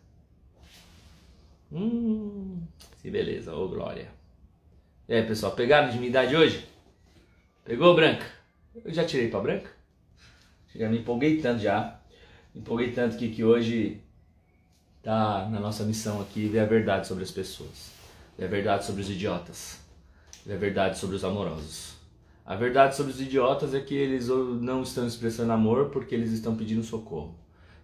Hum, 1.69 2.61
que 3.01 3.11
beleza, 3.11 3.53
ô 3.53 3.67
glória. 3.67 4.20
E 5.11 5.13
aí, 5.13 5.23
pessoal, 5.25 5.51
pegaram 5.51 5.89
de 5.89 5.97
minha 5.97 6.07
idade 6.07 6.33
hoje? 6.33 6.65
Pegou, 7.65 7.93
Branca? 7.93 8.25
Eu 8.73 8.93
já 8.93 9.03
tirei 9.03 9.27
pra 9.27 9.41
Branca? 9.41 9.69
Já 10.73 10.87
me 10.87 10.99
empolguei 10.99 11.41
tanto 11.41 11.61
já. 11.61 11.99
Me 12.55 12.61
empolguei 12.61 12.93
tanto 12.93 13.17
que, 13.17 13.27
que 13.27 13.43
hoje 13.43 13.99
tá 15.03 15.49
na 15.51 15.59
nossa 15.59 15.83
missão 15.83 16.21
aqui 16.21 16.47
ver 16.47 16.59
a 16.59 16.65
verdade 16.65 17.07
sobre 17.07 17.25
as 17.25 17.31
pessoas, 17.31 17.91
ver 18.37 18.45
a 18.45 18.47
verdade 18.47 18.85
sobre 18.85 19.01
os 19.01 19.09
idiotas, 19.09 19.81
ver 20.45 20.53
a 20.53 20.57
verdade 20.57 20.97
sobre 20.97 21.17
os 21.17 21.25
amorosos. 21.25 21.95
A 22.45 22.55
verdade 22.55 22.95
sobre 22.95 23.11
os 23.11 23.19
idiotas 23.19 23.73
é 23.73 23.81
que 23.81 23.93
eles 23.93 24.29
não 24.29 24.81
estão 24.81 25.05
expressando 25.05 25.51
amor 25.51 25.89
porque 25.89 26.15
eles 26.15 26.31
estão 26.31 26.55
pedindo 26.55 26.83
socorro. 26.83 27.37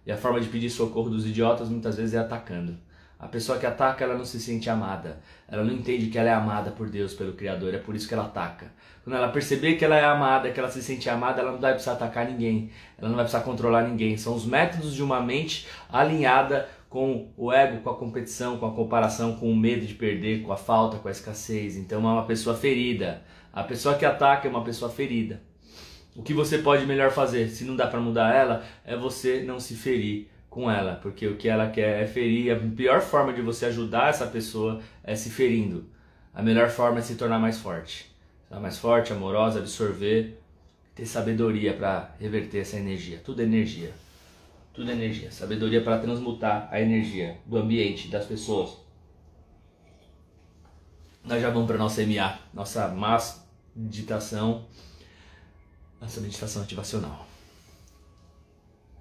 E 0.06 0.10
a 0.10 0.16
forma 0.16 0.40
de 0.40 0.48
pedir 0.48 0.70
socorro 0.70 1.10
dos 1.10 1.26
idiotas 1.26 1.68
muitas 1.68 1.96
vezes 1.96 2.14
é 2.14 2.18
atacando. 2.20 2.78
A 3.18 3.26
pessoa 3.26 3.58
que 3.58 3.66
ataca, 3.66 4.04
ela 4.04 4.16
não 4.16 4.24
se 4.24 4.38
sente 4.38 4.70
amada. 4.70 5.18
Ela 5.48 5.64
não 5.64 5.72
entende 5.72 6.06
que 6.06 6.16
ela 6.16 6.28
é 6.28 6.32
amada 6.32 6.70
por 6.70 6.88
Deus, 6.88 7.14
pelo 7.14 7.32
Criador. 7.32 7.74
É 7.74 7.78
por 7.78 7.96
isso 7.96 8.06
que 8.06 8.14
ela 8.14 8.26
ataca. 8.26 8.72
Quando 9.02 9.16
ela 9.16 9.28
perceber 9.28 9.74
que 9.74 9.84
ela 9.84 9.96
é 9.96 10.04
amada, 10.04 10.50
que 10.50 10.60
ela 10.60 10.70
se 10.70 10.80
sente 10.80 11.10
amada, 11.10 11.40
ela 11.40 11.50
não 11.50 11.58
vai 11.58 11.72
precisar 11.72 11.94
atacar 11.94 12.26
ninguém. 12.26 12.70
Ela 12.96 13.08
não 13.08 13.16
vai 13.16 13.24
precisar 13.24 13.42
controlar 13.42 13.82
ninguém. 13.82 14.16
São 14.16 14.36
os 14.36 14.46
métodos 14.46 14.94
de 14.94 15.02
uma 15.02 15.20
mente 15.20 15.66
alinhada 15.90 16.68
com 16.88 17.32
o 17.36 17.52
ego, 17.52 17.82
com 17.82 17.90
a 17.90 17.96
competição, 17.96 18.56
com 18.56 18.66
a 18.66 18.72
comparação, 18.72 19.34
com 19.34 19.50
o 19.50 19.56
medo 19.56 19.84
de 19.84 19.94
perder, 19.94 20.42
com 20.42 20.52
a 20.52 20.56
falta, 20.56 20.98
com 20.98 21.08
a 21.08 21.10
escassez. 21.10 21.76
Então 21.76 22.08
é 22.08 22.12
uma 22.12 22.24
pessoa 22.24 22.56
ferida. 22.56 23.22
A 23.52 23.64
pessoa 23.64 23.96
que 23.96 24.04
ataca 24.04 24.46
é 24.46 24.50
uma 24.50 24.62
pessoa 24.62 24.90
ferida. 24.90 25.42
O 26.14 26.22
que 26.22 26.32
você 26.32 26.58
pode 26.58 26.86
melhor 26.86 27.10
fazer, 27.10 27.48
se 27.48 27.64
não 27.64 27.74
dá 27.74 27.86
para 27.86 28.00
mudar 28.00 28.34
ela, 28.34 28.64
é 28.84 28.96
você 28.96 29.42
não 29.42 29.58
se 29.58 29.74
ferir 29.74 30.28
com 30.58 30.68
ela, 30.68 30.96
porque 30.96 31.24
o 31.28 31.36
que 31.36 31.48
ela 31.48 31.70
quer 31.70 32.02
é 32.02 32.06
ferir. 32.06 32.52
A 32.52 32.58
pior 32.58 33.00
forma 33.00 33.32
de 33.32 33.40
você 33.40 33.66
ajudar 33.66 34.08
essa 34.08 34.26
pessoa 34.26 34.80
é 35.04 35.14
se 35.14 35.30
ferindo. 35.30 35.88
A 36.34 36.42
melhor 36.42 36.68
forma 36.68 36.98
é 36.98 37.00
se 37.00 37.14
tornar 37.14 37.38
mais 37.38 37.60
forte. 37.60 38.12
Ser 38.48 38.58
mais 38.58 38.76
forte, 38.76 39.12
amorosa, 39.12 39.60
absorver, 39.60 40.42
ter 40.96 41.06
sabedoria 41.06 41.74
para 41.74 42.12
reverter 42.18 42.58
essa 42.58 42.76
energia. 42.76 43.20
Tudo 43.24 43.40
é 43.40 43.44
energia. 43.44 43.92
Tudo 44.74 44.90
é 44.90 44.94
energia. 44.94 45.30
Sabedoria 45.30 45.80
para 45.80 45.98
transmutar 45.98 46.68
a 46.72 46.80
energia 46.80 47.38
do 47.46 47.56
ambiente, 47.56 48.08
das 48.08 48.26
pessoas. 48.26 48.78
Nós 51.22 51.40
já 51.40 51.50
vamos 51.50 51.68
para 51.68 51.78
nossa 51.78 52.04
MA, 52.04 52.36
nossa 52.52 52.92
meditação, 53.76 54.66
nossa 56.00 56.20
meditação 56.20 56.62
ativacional. 56.62 57.28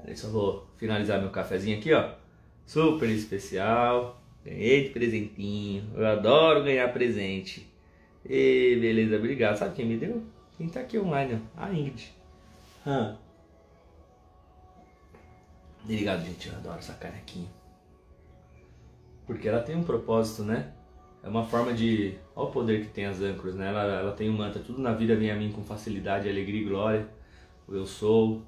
Aí 0.07 0.15
só 0.15 0.29
vou 0.29 0.65
finalizar 0.77 1.19
meu 1.19 1.29
cafezinho 1.29 1.77
aqui, 1.77 1.93
ó. 1.93 2.11
Super 2.65 3.09
especial. 3.09 4.21
Ganhei 4.43 4.85
de 4.85 4.89
presentinho. 4.91 5.83
Eu 5.93 6.07
adoro 6.07 6.63
ganhar 6.63 6.91
presente. 6.93 7.69
E 8.25 8.77
beleza, 8.79 9.17
obrigado. 9.17 9.57
Sabe 9.57 9.75
quem 9.75 9.85
me 9.85 9.97
deu? 9.97 10.23
Quem 10.57 10.69
tá 10.69 10.79
aqui 10.79 10.97
online, 10.97 11.41
ó. 11.57 11.61
A 11.61 11.73
Ingrid. 11.73 12.13
Hum. 12.85 13.15
Obrigado, 15.83 16.25
gente. 16.25 16.47
Eu 16.47 16.55
adoro 16.55 16.79
essa 16.79 16.93
canequinha. 16.93 17.49
Porque 19.25 19.47
ela 19.49 19.61
tem 19.61 19.75
um 19.75 19.83
propósito, 19.83 20.43
né? 20.43 20.71
É 21.21 21.27
uma 21.27 21.43
forma 21.45 21.73
de. 21.73 22.17
Olha 22.33 22.47
o 22.47 22.51
poder 22.51 22.85
que 22.85 22.93
tem 22.93 23.05
as 23.05 23.21
âncoras, 23.21 23.55
né? 23.55 23.67
Ela, 23.67 23.83
ela 23.83 24.11
tem 24.13 24.29
um 24.29 24.37
mantra. 24.37 24.61
Tudo 24.61 24.81
na 24.81 24.93
vida 24.93 25.17
vem 25.17 25.31
a 25.31 25.35
mim 25.35 25.51
com 25.51 25.61
facilidade, 25.63 26.29
alegria 26.29 26.61
e 26.61 26.65
glória. 26.65 27.07
O 27.67 27.73
eu 27.73 27.85
sou. 27.85 28.41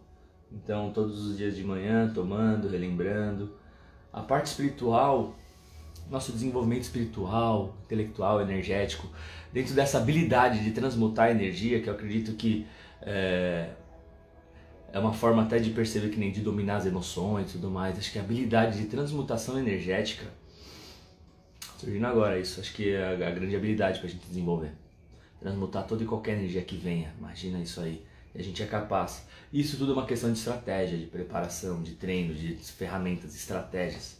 Então, 0.51 0.91
todos 0.91 1.25
os 1.25 1.37
dias 1.37 1.55
de 1.55 1.63
manhã, 1.63 2.11
tomando, 2.13 2.67
relembrando. 2.67 3.53
A 4.11 4.21
parte 4.21 4.47
espiritual, 4.47 5.35
nosso 6.09 6.31
desenvolvimento 6.31 6.83
espiritual, 6.83 7.75
intelectual, 7.85 8.41
energético, 8.41 9.07
dentro 9.53 9.73
dessa 9.73 9.99
habilidade 9.99 10.63
de 10.63 10.71
transmutar 10.71 11.29
energia, 11.29 11.81
que 11.81 11.87
eu 11.87 11.93
acredito 11.93 12.33
que 12.33 12.65
é, 13.01 13.69
é 14.91 14.99
uma 14.99 15.13
forma 15.13 15.43
até 15.43 15.59
de 15.59 15.69
perceber 15.69 16.09
que 16.09 16.19
nem 16.19 16.31
de 16.31 16.41
dominar 16.41 16.77
as 16.77 16.85
emoções 16.85 17.49
e 17.49 17.53
tudo 17.53 17.69
mais. 17.69 17.97
Acho 17.97 18.11
que 18.11 18.17
a 18.17 18.21
habilidade 18.21 18.79
de 18.79 18.85
transmutação 18.85 19.59
energética, 19.59 20.25
surgindo 21.77 22.07
agora 22.07 22.39
isso, 22.39 22.59
acho 22.59 22.73
que 22.73 22.89
é 22.89 23.25
a 23.25 23.31
grande 23.31 23.55
habilidade 23.55 23.99
para 23.99 24.07
a 24.07 24.11
gente 24.11 24.25
desenvolver. 24.27 24.71
Transmutar 25.39 25.85
toda 25.85 26.03
e 26.03 26.07
qualquer 26.07 26.37
energia 26.37 26.61
que 26.63 26.75
venha, 26.75 27.13
imagina 27.17 27.59
isso 27.59 27.79
aí. 27.79 28.03
E 28.33 28.39
a 28.39 28.43
gente 28.43 28.61
é 28.61 28.65
capaz. 28.65 29.23
Isso 29.51 29.77
tudo 29.77 29.91
é 29.91 29.95
uma 29.95 30.05
questão 30.05 30.31
de 30.31 30.37
estratégia, 30.37 30.97
de 30.97 31.07
preparação, 31.07 31.81
de 31.81 31.95
treino, 31.95 32.33
de 32.33 32.55
ferramentas, 32.55 33.35
estratégias. 33.35 34.17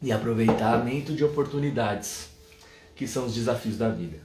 E 0.00 0.12
aproveitamento 0.12 1.14
de 1.14 1.24
oportunidades, 1.24 2.30
que 2.94 3.06
são 3.06 3.26
os 3.26 3.34
desafios 3.34 3.76
da 3.76 3.88
vida. 3.88 4.18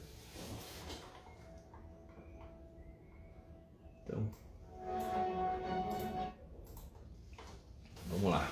Então, 4.06 4.30
vamos 8.10 8.32
lá. 8.32 8.50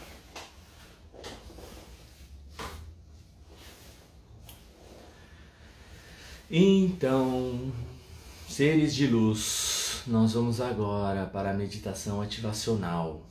Então, 6.52 7.72
Seres 8.60 8.94
de 8.94 9.08
luz, 9.08 10.04
nós 10.06 10.34
vamos 10.34 10.60
agora 10.60 11.26
para 11.26 11.52
a 11.52 11.54
meditação 11.54 12.22
ativacional 12.22 13.26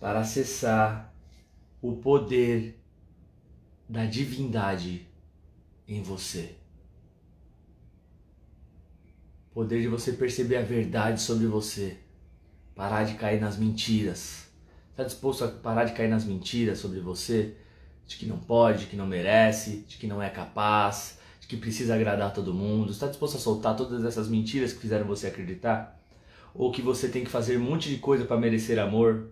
para 0.00 0.20
acessar 0.20 1.14
o 1.82 1.96
poder 1.96 2.82
da 3.86 4.06
divindade 4.06 5.06
em 5.86 6.02
você. 6.02 6.54
Poder 9.52 9.82
de 9.82 9.88
você 9.88 10.12
perceber 10.12 10.56
a 10.56 10.62
verdade 10.62 11.20
sobre 11.20 11.46
você, 11.46 11.98
parar 12.74 13.04
de 13.04 13.12
cair 13.16 13.42
nas 13.42 13.58
mentiras. 13.58 14.48
Está 14.90 15.04
disposto 15.04 15.44
a 15.44 15.48
parar 15.48 15.84
de 15.84 15.92
cair 15.92 16.08
nas 16.08 16.24
mentiras 16.24 16.78
sobre 16.78 16.98
você? 17.00 17.58
De 18.06 18.16
que 18.16 18.24
não 18.24 18.38
pode, 18.38 18.86
que 18.86 18.96
não 18.96 19.06
merece, 19.06 19.84
de 19.86 19.98
que 19.98 20.06
não 20.06 20.22
é 20.22 20.30
capaz, 20.30 21.20
que 21.52 21.56
precisa 21.58 21.94
agradar 21.94 22.32
todo 22.32 22.54
mundo? 22.54 22.90
Está 22.90 23.06
disposto 23.06 23.36
a 23.36 23.40
soltar 23.40 23.76
todas 23.76 24.06
essas 24.06 24.26
mentiras 24.26 24.72
que 24.72 24.80
fizeram 24.80 25.06
você 25.06 25.26
acreditar? 25.26 26.00
Ou 26.54 26.72
que 26.72 26.80
você 26.80 27.10
tem 27.10 27.24
que 27.24 27.30
fazer 27.30 27.58
um 27.58 27.62
monte 27.62 27.90
de 27.90 27.98
coisa 27.98 28.24
para 28.24 28.38
merecer 28.38 28.78
amor? 28.78 29.28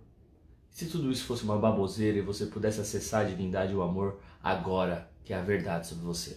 Se 0.71 0.85
tudo 0.85 1.11
isso 1.11 1.25
fosse 1.25 1.45
uma 1.45 1.57
baboseira 1.57 2.19
e 2.19 2.21
você 2.21 2.45
pudesse 2.45 2.79
acessar 2.79 3.23
a 3.23 3.29
divindade 3.29 3.73
e 3.73 3.75
o 3.75 3.81
amor 3.81 4.21
agora, 4.43 5.11
que 5.25 5.33
é 5.33 5.37
a 5.39 5.41
verdade 5.41 5.87
sobre 5.87 6.05
você. 6.05 6.37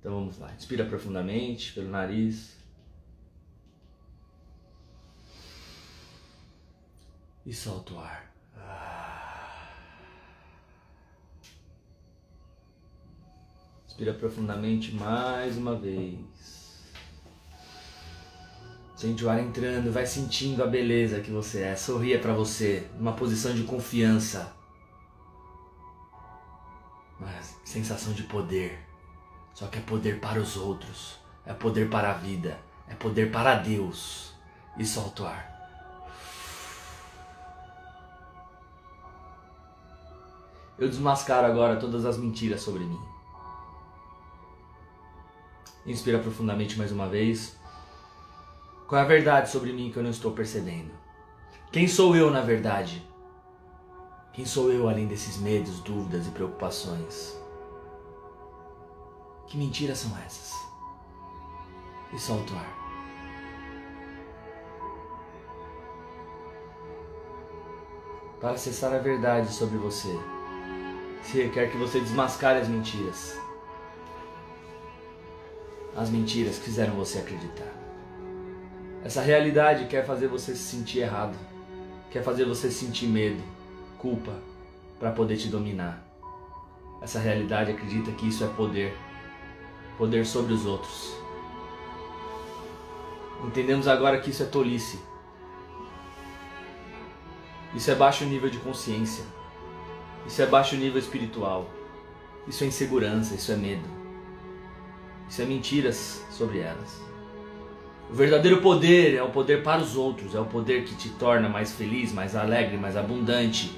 Então 0.00 0.12
vamos 0.12 0.36
lá. 0.40 0.52
Inspira 0.52 0.84
profundamente 0.84 1.72
pelo 1.74 1.88
nariz. 1.88 2.56
E 7.46 7.54
solta 7.54 7.94
o 7.94 7.98
ar. 8.00 8.34
Inspira 13.94 14.12
profundamente 14.12 14.92
mais 14.92 15.56
uma 15.56 15.76
vez. 15.76 16.18
Sente 18.96 19.24
o 19.24 19.30
ar 19.30 19.38
entrando, 19.38 19.92
vai 19.92 20.04
sentindo 20.04 20.64
a 20.64 20.66
beleza 20.66 21.20
que 21.20 21.30
você 21.30 21.62
é. 21.62 21.76
Sorria 21.76 22.18
para 22.18 22.32
você, 22.32 22.90
numa 22.98 23.12
posição 23.12 23.54
de 23.54 23.62
confiança. 23.62 24.52
Uma 27.20 27.30
sensação 27.64 28.12
de 28.12 28.24
poder. 28.24 28.84
Só 29.54 29.68
que 29.68 29.78
é 29.78 29.82
poder 29.82 30.18
para 30.18 30.40
os 30.40 30.56
outros, 30.56 31.16
é 31.46 31.52
poder 31.54 31.88
para 31.88 32.10
a 32.10 32.14
vida, 32.14 32.58
é 32.88 32.96
poder 32.96 33.30
para 33.30 33.54
Deus. 33.54 34.34
E 34.76 34.84
solta 34.84 35.22
o 35.22 35.26
ar. 35.26 35.54
Eu 40.76 40.88
desmascaro 40.88 41.46
agora 41.46 41.76
todas 41.76 42.04
as 42.04 42.16
mentiras 42.16 42.60
sobre 42.60 42.82
mim. 42.82 43.13
Inspira 45.86 46.18
profundamente 46.18 46.78
mais 46.78 46.90
uma 46.90 47.06
vez. 47.06 47.56
Qual 48.88 48.98
é 48.98 49.04
a 49.04 49.08
verdade 49.08 49.50
sobre 49.50 49.70
mim 49.70 49.90
que 49.90 49.98
eu 49.98 50.02
não 50.02 50.10
estou 50.10 50.32
percebendo? 50.32 50.90
Quem 51.70 51.86
sou 51.86 52.16
eu 52.16 52.30
na 52.30 52.40
verdade? 52.40 53.06
Quem 54.32 54.46
sou 54.46 54.72
eu 54.72 54.88
além 54.88 55.06
desses 55.06 55.36
medos, 55.36 55.80
dúvidas 55.80 56.26
e 56.26 56.30
preocupações? 56.30 57.38
Que 59.46 59.58
mentiras 59.58 59.98
são 59.98 60.16
essas? 60.24 60.52
E 62.14 62.18
solta 62.18 62.54
o 62.54 62.56
ar. 62.56 62.84
Para 68.40 68.52
acessar 68.52 68.92
a 68.94 68.98
verdade 68.98 69.52
sobre 69.52 69.76
você, 69.76 70.18
se 71.22 71.42
requer 71.42 71.70
que 71.70 71.76
você 71.76 72.00
desmascare 72.00 72.60
as 72.60 72.68
mentiras 72.68 73.43
as 75.96 76.10
mentiras 76.10 76.58
que 76.58 76.64
fizeram 76.64 76.94
você 76.94 77.18
acreditar. 77.18 77.72
Essa 79.04 79.20
realidade 79.20 79.86
quer 79.86 80.06
fazer 80.06 80.28
você 80.28 80.54
se 80.54 80.62
sentir 80.62 81.00
errado, 81.00 81.36
quer 82.10 82.22
fazer 82.22 82.44
você 82.44 82.70
sentir 82.70 83.06
medo, 83.06 83.42
culpa, 83.98 84.32
para 84.98 85.12
poder 85.12 85.36
te 85.36 85.48
dominar. 85.48 86.02
Essa 87.02 87.18
realidade 87.18 87.70
acredita 87.70 88.10
que 88.12 88.28
isso 88.28 88.42
é 88.42 88.46
poder, 88.48 88.96
poder 89.98 90.24
sobre 90.24 90.54
os 90.54 90.64
outros. 90.64 91.14
Entendemos 93.44 93.86
agora 93.86 94.18
que 94.20 94.30
isso 94.30 94.42
é 94.42 94.46
tolice. 94.46 94.98
Isso 97.74 97.90
é 97.90 97.94
baixo 97.94 98.24
nível 98.24 98.48
de 98.48 98.58
consciência. 98.58 99.24
Isso 100.26 100.40
é 100.40 100.46
baixo 100.46 100.76
nível 100.76 100.98
espiritual. 100.98 101.68
Isso 102.48 102.64
é 102.64 102.68
insegurança, 102.68 103.34
isso 103.34 103.52
é 103.52 103.56
medo. 103.56 104.03
Isso 105.28 105.42
é 105.42 105.44
mentiras 105.44 106.24
sobre 106.30 106.58
elas. 106.58 107.02
O 108.10 108.14
verdadeiro 108.14 108.60
poder 108.60 109.14
é 109.14 109.22
o 109.22 109.30
poder 109.30 109.62
para 109.62 109.80
os 109.80 109.96
outros, 109.96 110.34
é 110.34 110.40
o 110.40 110.44
poder 110.44 110.84
que 110.84 110.94
te 110.94 111.08
torna 111.08 111.48
mais 111.48 111.72
feliz, 111.72 112.12
mais 112.12 112.36
alegre, 112.36 112.76
mais 112.76 112.96
abundante. 112.96 113.76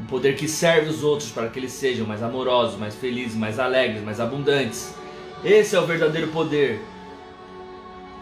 Um 0.00 0.04
poder 0.06 0.36
que 0.36 0.48
serve 0.48 0.90
os 0.90 1.04
outros 1.04 1.30
para 1.30 1.48
que 1.48 1.58
eles 1.58 1.72
sejam 1.72 2.06
mais 2.06 2.22
amorosos, 2.22 2.78
mais 2.78 2.94
felizes, 2.94 3.36
mais 3.36 3.58
alegres, 3.58 4.02
mais 4.02 4.20
abundantes. 4.20 4.94
Esse 5.44 5.76
é 5.76 5.80
o 5.80 5.86
verdadeiro 5.86 6.28
poder. 6.28 6.80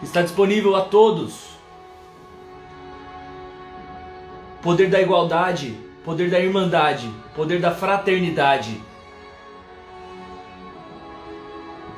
Está 0.03 0.21
disponível 0.21 0.75
a 0.75 0.81
todos. 0.81 1.51
Poder 4.61 4.89
da 4.89 5.01
igualdade, 5.01 5.75
poder 6.03 6.29
da 6.29 6.39
irmandade, 6.39 7.09
poder 7.35 7.59
da 7.59 7.71
fraternidade. 7.71 8.79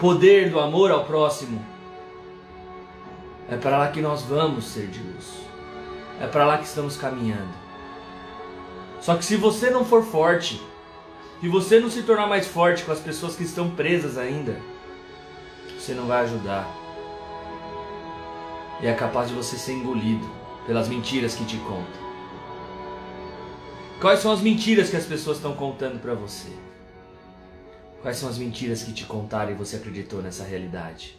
Poder 0.04 0.50
do 0.50 0.60
amor 0.60 0.92
ao 0.92 1.06
próximo. 1.06 1.66
É 3.50 3.56
para 3.56 3.78
lá 3.78 3.88
que 3.88 4.02
nós 4.02 4.22
vamos 4.24 4.66
ser 4.66 4.88
de 4.88 5.00
luz. 5.00 5.32
É 6.20 6.28
para 6.28 6.46
lá 6.46 6.58
que 6.58 6.66
estamos 6.66 6.98
caminhando. 6.98 7.54
Só 9.00 9.16
que 9.16 9.24
se 9.24 9.38
você 9.38 9.70
não 9.70 9.86
for 9.86 10.04
forte, 10.04 10.62
se 11.40 11.48
você 11.48 11.80
não 11.80 11.90
se 11.90 12.04
tornar 12.04 12.28
mais 12.28 12.46
forte 12.46 12.84
com 12.84 12.92
as 12.92 13.00
pessoas 13.00 13.38
que 13.38 13.44
estão 13.44 13.70
presas 13.70 14.18
ainda, 14.18 14.60
você 15.80 15.94
não 15.94 16.06
vai 16.06 16.24
ajudar. 16.24 16.68
E 18.82 18.88
é 18.88 18.94
capaz 18.94 19.30
de 19.30 19.36
você 19.36 19.56
ser 19.56 19.72
engolido 19.72 20.30
pelas 20.68 20.90
mentiras 20.90 21.34
que 21.34 21.46
te 21.46 21.56
contam. 21.60 22.04
Quais 24.02 24.20
são 24.20 24.34
as 24.34 24.42
mentiras 24.42 24.90
que 24.90 24.98
as 24.98 25.06
pessoas 25.06 25.38
estão 25.38 25.54
contando 25.54 26.02
para 26.02 26.14
você? 26.14 26.52
Quais 28.04 28.18
são 28.18 28.28
as 28.28 28.38
mentiras 28.38 28.84
que 28.84 28.92
te 28.92 29.06
contaram 29.06 29.52
e 29.52 29.56
você 29.56 29.78
acreditou 29.78 30.22
nessa 30.22 30.44
realidade? 30.44 31.18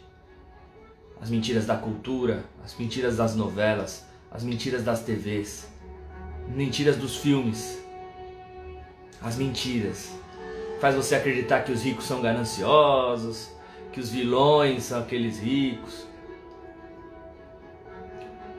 As 1.19 1.31
mentiras 1.31 1.65
da 1.65 1.75
cultura, 1.75 2.45
as 2.63 2.77
mentiras 2.77 3.17
das 3.17 3.35
novelas, 3.35 4.05
as 4.29 4.43
mentiras 4.43 4.83
das 4.83 5.01
TVs, 5.01 5.67
mentiras 6.47 6.95
dos 6.95 7.17
filmes. 7.17 7.79
As 9.19 9.35
mentiras. 9.35 10.11
Faz 10.79 10.93
você 10.93 11.15
acreditar 11.15 11.61
que 11.61 11.71
os 11.71 11.81
ricos 11.81 12.05
são 12.05 12.21
gananciosos, 12.21 13.49
que 13.91 13.99
os 13.99 14.11
vilões 14.11 14.83
são 14.83 14.99
aqueles 14.99 15.39
ricos. 15.39 16.05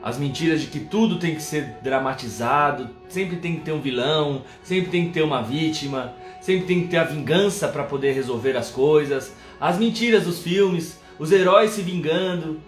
As 0.01 0.17
mentiras 0.17 0.61
de 0.61 0.67
que 0.67 0.79
tudo 0.79 1.19
tem 1.19 1.35
que 1.35 1.41
ser 1.41 1.77
dramatizado, 1.81 2.89
sempre 3.09 3.37
tem 3.37 3.55
que 3.55 3.61
ter 3.61 3.71
um 3.71 3.81
vilão, 3.81 4.43
sempre 4.63 4.91
tem 4.91 5.07
que 5.07 5.13
ter 5.13 5.21
uma 5.21 5.41
vítima, 5.41 6.13
sempre 6.39 6.65
tem 6.65 6.81
que 6.81 6.87
ter 6.87 6.97
a 6.97 7.03
vingança 7.03 7.67
para 7.67 7.83
poder 7.83 8.13
resolver 8.13 8.55
as 8.55 8.69
coisas. 8.69 9.33
As 9.59 9.77
mentiras 9.77 10.23
dos 10.23 10.39
filmes, 10.39 10.99
os 11.17 11.31
heróis 11.31 11.71
se 11.71 11.81
vingando. 11.81 12.61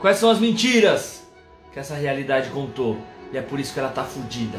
Quais 0.00 0.18
são 0.18 0.30
as 0.30 0.38
mentiras 0.38 1.28
que 1.72 1.78
essa 1.78 1.94
realidade 1.94 2.50
contou? 2.50 2.96
E 3.32 3.36
é 3.36 3.42
por 3.42 3.58
isso 3.58 3.74
que 3.74 3.80
ela 3.80 3.88
está 3.88 4.04
fudida. 4.04 4.58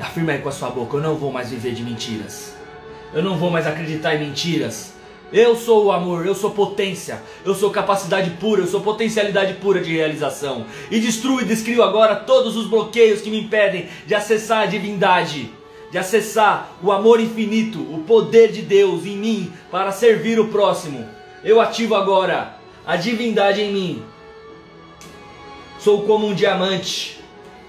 Afirma 0.00 0.32
aí 0.32 0.40
com 0.40 0.48
a 0.48 0.52
sua 0.52 0.70
boca: 0.70 0.96
eu 0.96 1.02
não 1.02 1.16
vou 1.16 1.32
mais 1.32 1.50
viver 1.50 1.72
de 1.72 1.82
mentiras. 1.82 2.54
Eu 3.14 3.22
não 3.22 3.38
vou 3.38 3.50
mais 3.50 3.66
acreditar 3.66 4.14
em 4.14 4.26
mentiras. 4.26 4.97
Eu 5.30 5.54
sou 5.54 5.86
o 5.86 5.92
amor, 5.92 6.24
eu 6.24 6.34
sou 6.34 6.52
potência, 6.52 7.22
eu 7.44 7.54
sou 7.54 7.70
capacidade 7.70 8.30
pura, 8.40 8.62
eu 8.62 8.66
sou 8.66 8.80
potencialidade 8.80 9.54
pura 9.54 9.80
de 9.80 9.92
realização. 9.94 10.64
E 10.90 10.98
destruo 10.98 11.42
e 11.42 11.44
descrio 11.44 11.82
agora 11.82 12.16
todos 12.16 12.56
os 12.56 12.66
bloqueios 12.66 13.20
que 13.20 13.28
me 13.28 13.40
impedem 13.40 13.88
de 14.06 14.14
acessar 14.14 14.62
a 14.62 14.66
divindade, 14.66 15.50
de 15.90 15.98
acessar 15.98 16.70
o 16.82 16.90
amor 16.90 17.20
infinito, 17.20 17.78
o 17.78 18.04
poder 18.06 18.50
de 18.52 18.62
Deus 18.62 19.04
em 19.04 19.18
mim 19.18 19.52
para 19.70 19.92
servir 19.92 20.40
o 20.40 20.48
próximo. 20.48 21.06
Eu 21.44 21.60
ativo 21.60 21.94
agora 21.94 22.56
a 22.86 22.96
divindade 22.96 23.60
em 23.60 23.72
mim. 23.72 24.02
Sou 25.78 26.04
como 26.04 26.26
um 26.26 26.34
diamante, 26.34 27.20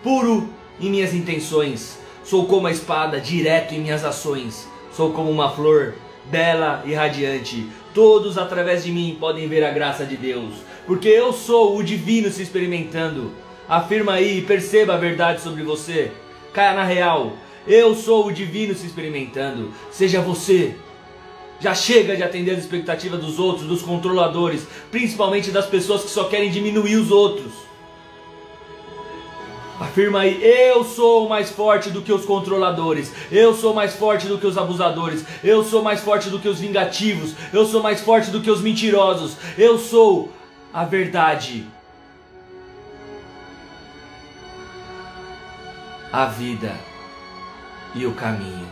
puro 0.02 0.50
em 0.80 0.90
minhas 0.90 1.14
intenções. 1.14 2.00
Sou 2.24 2.46
como 2.46 2.68
a 2.68 2.72
espada, 2.72 3.20
direto 3.20 3.74
em 3.74 3.82
minhas 3.82 4.06
ações. 4.06 4.66
Sou 4.96 5.12
como 5.12 5.30
uma 5.30 5.50
flor, 5.50 5.96
bela 6.30 6.84
e 6.86 6.94
radiante. 6.94 7.68
Todos 7.94 8.38
através 8.38 8.84
de 8.84 8.92
mim 8.92 9.18
podem 9.20 9.48
ver 9.48 9.64
a 9.64 9.72
graça 9.72 10.06
de 10.06 10.16
Deus, 10.16 10.54
porque 10.86 11.08
eu 11.08 11.34
sou 11.34 11.78
o 11.78 11.84
divino 11.84 12.30
se 12.30 12.42
experimentando. 12.42 13.32
Afirma 13.68 14.14
aí 14.14 14.40
e 14.40 14.42
perceba 14.42 14.94
a 14.94 14.98
verdade 14.98 15.42
sobre 15.42 15.64
você. 15.64 16.12
Caia 16.54 16.74
na 16.74 16.84
real. 16.84 17.34
Eu 17.68 17.94
sou 17.94 18.26
o 18.26 18.32
divino 18.32 18.74
se 18.74 18.88
experimentando. 18.88 19.72
Seja 19.92 20.22
você. 20.22 20.76
Já 21.60 21.76
chega 21.76 22.16
de 22.16 22.24
atender 22.24 22.52
as 22.52 22.60
expectativas 22.60 23.20
dos 23.20 23.38
outros, 23.38 23.68
dos 23.68 23.82
controladores, 23.82 24.66
principalmente 24.90 25.52
das 25.52 25.68
pessoas 25.68 26.04
que 26.04 26.10
só 26.10 26.24
querem 26.24 26.50
diminuir 26.50 26.96
os 26.96 27.12
outros. 27.12 27.69
Afirma 29.80 30.20
aí, 30.20 30.44
eu 30.44 30.84
sou 30.84 31.30
mais 31.30 31.50
forte 31.50 31.90
do 31.90 32.02
que 32.02 32.12
os 32.12 32.26
controladores, 32.26 33.14
eu 33.32 33.54
sou 33.54 33.74
mais 33.74 33.96
forte 33.96 34.28
do 34.28 34.38
que 34.38 34.46
os 34.46 34.58
abusadores, 34.58 35.24
eu 35.42 35.64
sou 35.64 35.82
mais 35.82 36.02
forte 36.02 36.30
do 36.30 36.38
que 36.38 36.50
os 36.50 36.60
vingativos, 36.60 37.34
eu 37.54 37.66
sou 37.66 37.82
mais 37.82 38.02
forte 38.02 38.30
do 38.30 38.42
que 38.42 38.52
os 38.52 38.62
mentirosos, 38.62 39.38
eu 39.58 39.80
sou 39.80 40.34
a 40.74 40.84
verdade. 40.84 41.66
A 46.12 46.26
vida 46.26 46.76
e 47.96 48.06
o 48.06 48.12
caminho. 48.12 48.68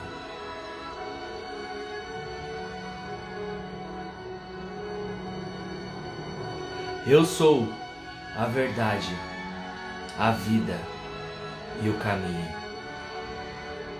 Eu 7.06 7.24
sou 7.24 7.66
a 8.36 8.44
verdade, 8.44 9.16
a 10.20 10.32
vida 10.32 10.97
e 11.82 11.90
o 11.90 12.00
caminho. 12.00 12.58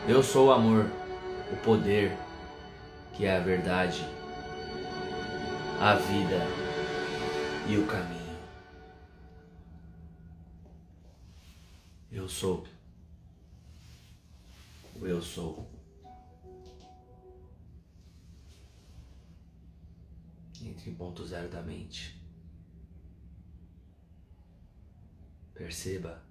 Eu 0.08 0.24
sou 0.24 0.48
o 0.48 0.52
amor, 0.52 0.86
o 1.52 1.58
poder, 1.58 2.18
que 3.14 3.26
é 3.26 3.38
a 3.38 3.40
verdade, 3.40 4.02
a 5.80 5.96
vida 5.96 6.40
e 7.68 7.78
o 7.78 7.86
caminho. 7.86 8.18
Eu 12.12 12.28
sou. 12.28 12.66
O 15.00 15.06
eu 15.06 15.22
sou. 15.22 15.70
Entre 20.62 20.92
ponto 20.92 21.26
zero 21.26 21.48
da 21.50 21.62
mente. 21.62 22.20
Perceba 25.54 26.27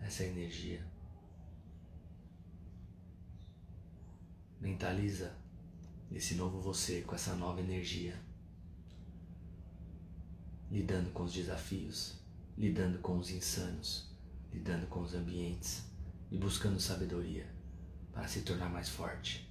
essa 0.00 0.24
energia. 0.24 0.84
Mentaliza 4.60 5.34
esse 6.10 6.34
novo 6.34 6.60
você 6.60 7.02
com 7.02 7.14
essa 7.14 7.34
nova 7.34 7.60
energia. 7.60 8.20
Lidando 10.70 11.10
com 11.10 11.24
os 11.24 11.32
desafios, 11.32 12.20
lidando 12.56 12.98
com 12.98 13.18
os 13.18 13.30
insanos, 13.30 14.14
lidando 14.52 14.86
com 14.86 15.00
os 15.00 15.14
ambientes 15.14 15.84
e 16.30 16.36
buscando 16.36 16.80
sabedoria 16.80 17.48
para 18.12 18.28
se 18.28 18.42
tornar 18.42 18.68
mais 18.68 18.88
forte, 18.88 19.48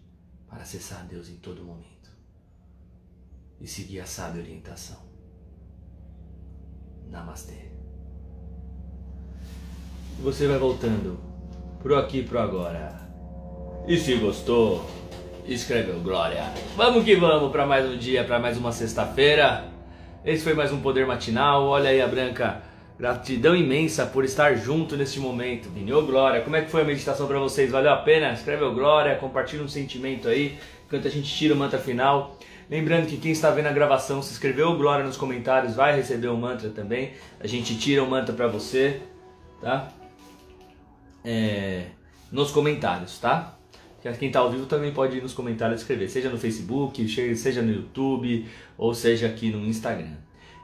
para 0.48 0.62
acessar 0.62 1.02
a 1.02 1.06
Deus 1.06 1.30
em 1.30 1.38
todo 1.38 1.64
momento 1.64 2.12
e 3.60 3.68
seguir 3.68 4.00
a 4.00 4.06
sábia 4.06 4.42
orientação. 4.42 5.08
Namastê 7.10 7.77
você 10.20 10.48
vai 10.48 10.58
voltando 10.58 11.20
pro 11.82 11.96
aqui 11.96 12.24
pro 12.24 12.40
agora. 12.40 13.08
E 13.88 13.98
se 13.98 14.16
gostou, 14.16 14.84
escreveu 15.46 16.00
Glória. 16.00 16.44
Vamos 16.76 17.04
que 17.06 17.16
vamos 17.16 17.52
para 17.52 17.66
mais 17.66 17.86
um 17.86 17.98
dia, 17.98 18.24
para 18.24 18.40
mais 18.40 18.58
uma 18.58 18.72
sexta-feira. 18.72 19.66
Esse 20.26 20.44
foi 20.44 20.54
mais 20.54 20.72
um 20.72 20.82
Poder 20.82 21.06
Matinal. 21.06 21.66
Olha 21.66 21.90
aí 21.90 22.02
a 22.02 22.08
Branca. 22.08 22.62
Gratidão 23.00 23.56
imensa 23.56 24.08
por 24.08 24.26
estar 24.26 24.56
junto 24.56 24.98
neste 24.98 25.20
momento. 25.20 25.70
Vinho 25.70 26.02
Glória, 26.06 26.42
como 26.42 26.56
é 26.56 26.64
que 26.64 26.72
foi 26.72 26.82
a 26.82 26.86
meditação 26.86 27.28
para 27.28 27.38
vocês? 27.38 27.72
Valeu 27.72 27.92
a 27.92 27.98
pena? 27.98 28.34
Escreve 28.34 28.68
Glória, 28.72 29.16
compartilha 29.18 29.64
um 29.64 29.68
sentimento 29.68 30.28
aí, 30.28 30.58
enquanto 30.88 31.08
a 31.08 31.12
gente 31.12 31.32
tira 31.34 31.54
o 31.54 31.58
mantra 31.58 31.78
final. 31.78 32.36
Lembrando 32.70 33.08
que 33.08 33.18
quem 33.18 33.32
está 33.32 33.52
vendo 33.52 33.68
a 33.68 33.72
gravação, 33.72 34.22
se 34.22 34.34
escreveu 34.34 34.76
Glória 34.76 35.06
nos 35.06 35.16
comentários, 35.16 35.76
vai 35.76 35.96
receber 35.96 36.28
o 36.28 36.36
mantra 36.36 36.70
também. 36.70 37.12
A 37.40 37.46
gente 37.46 37.78
tira 37.78 38.04
o 38.04 38.10
mantra 38.10 38.34
para 38.34 38.48
você, 38.48 39.00
tá? 39.62 39.94
É, 41.28 41.88
nos 42.32 42.52
comentários, 42.52 43.20
tá? 43.20 43.54
Quem 44.18 44.30
está 44.30 44.40
ao 44.40 44.50
vivo 44.50 44.66
também 44.66 44.94
pode 44.94 45.18
ir 45.18 45.22
nos 45.22 45.34
comentários 45.34 45.82
escrever, 45.82 46.08
seja 46.08 46.30
no 46.30 46.38
Facebook, 46.38 47.06
seja 47.36 47.62
no 47.62 47.74
YouTube 47.74 48.48
ou 48.78 48.94
seja 48.94 49.28
aqui 49.28 49.52
no 49.52 49.66
Instagram. 49.66 50.14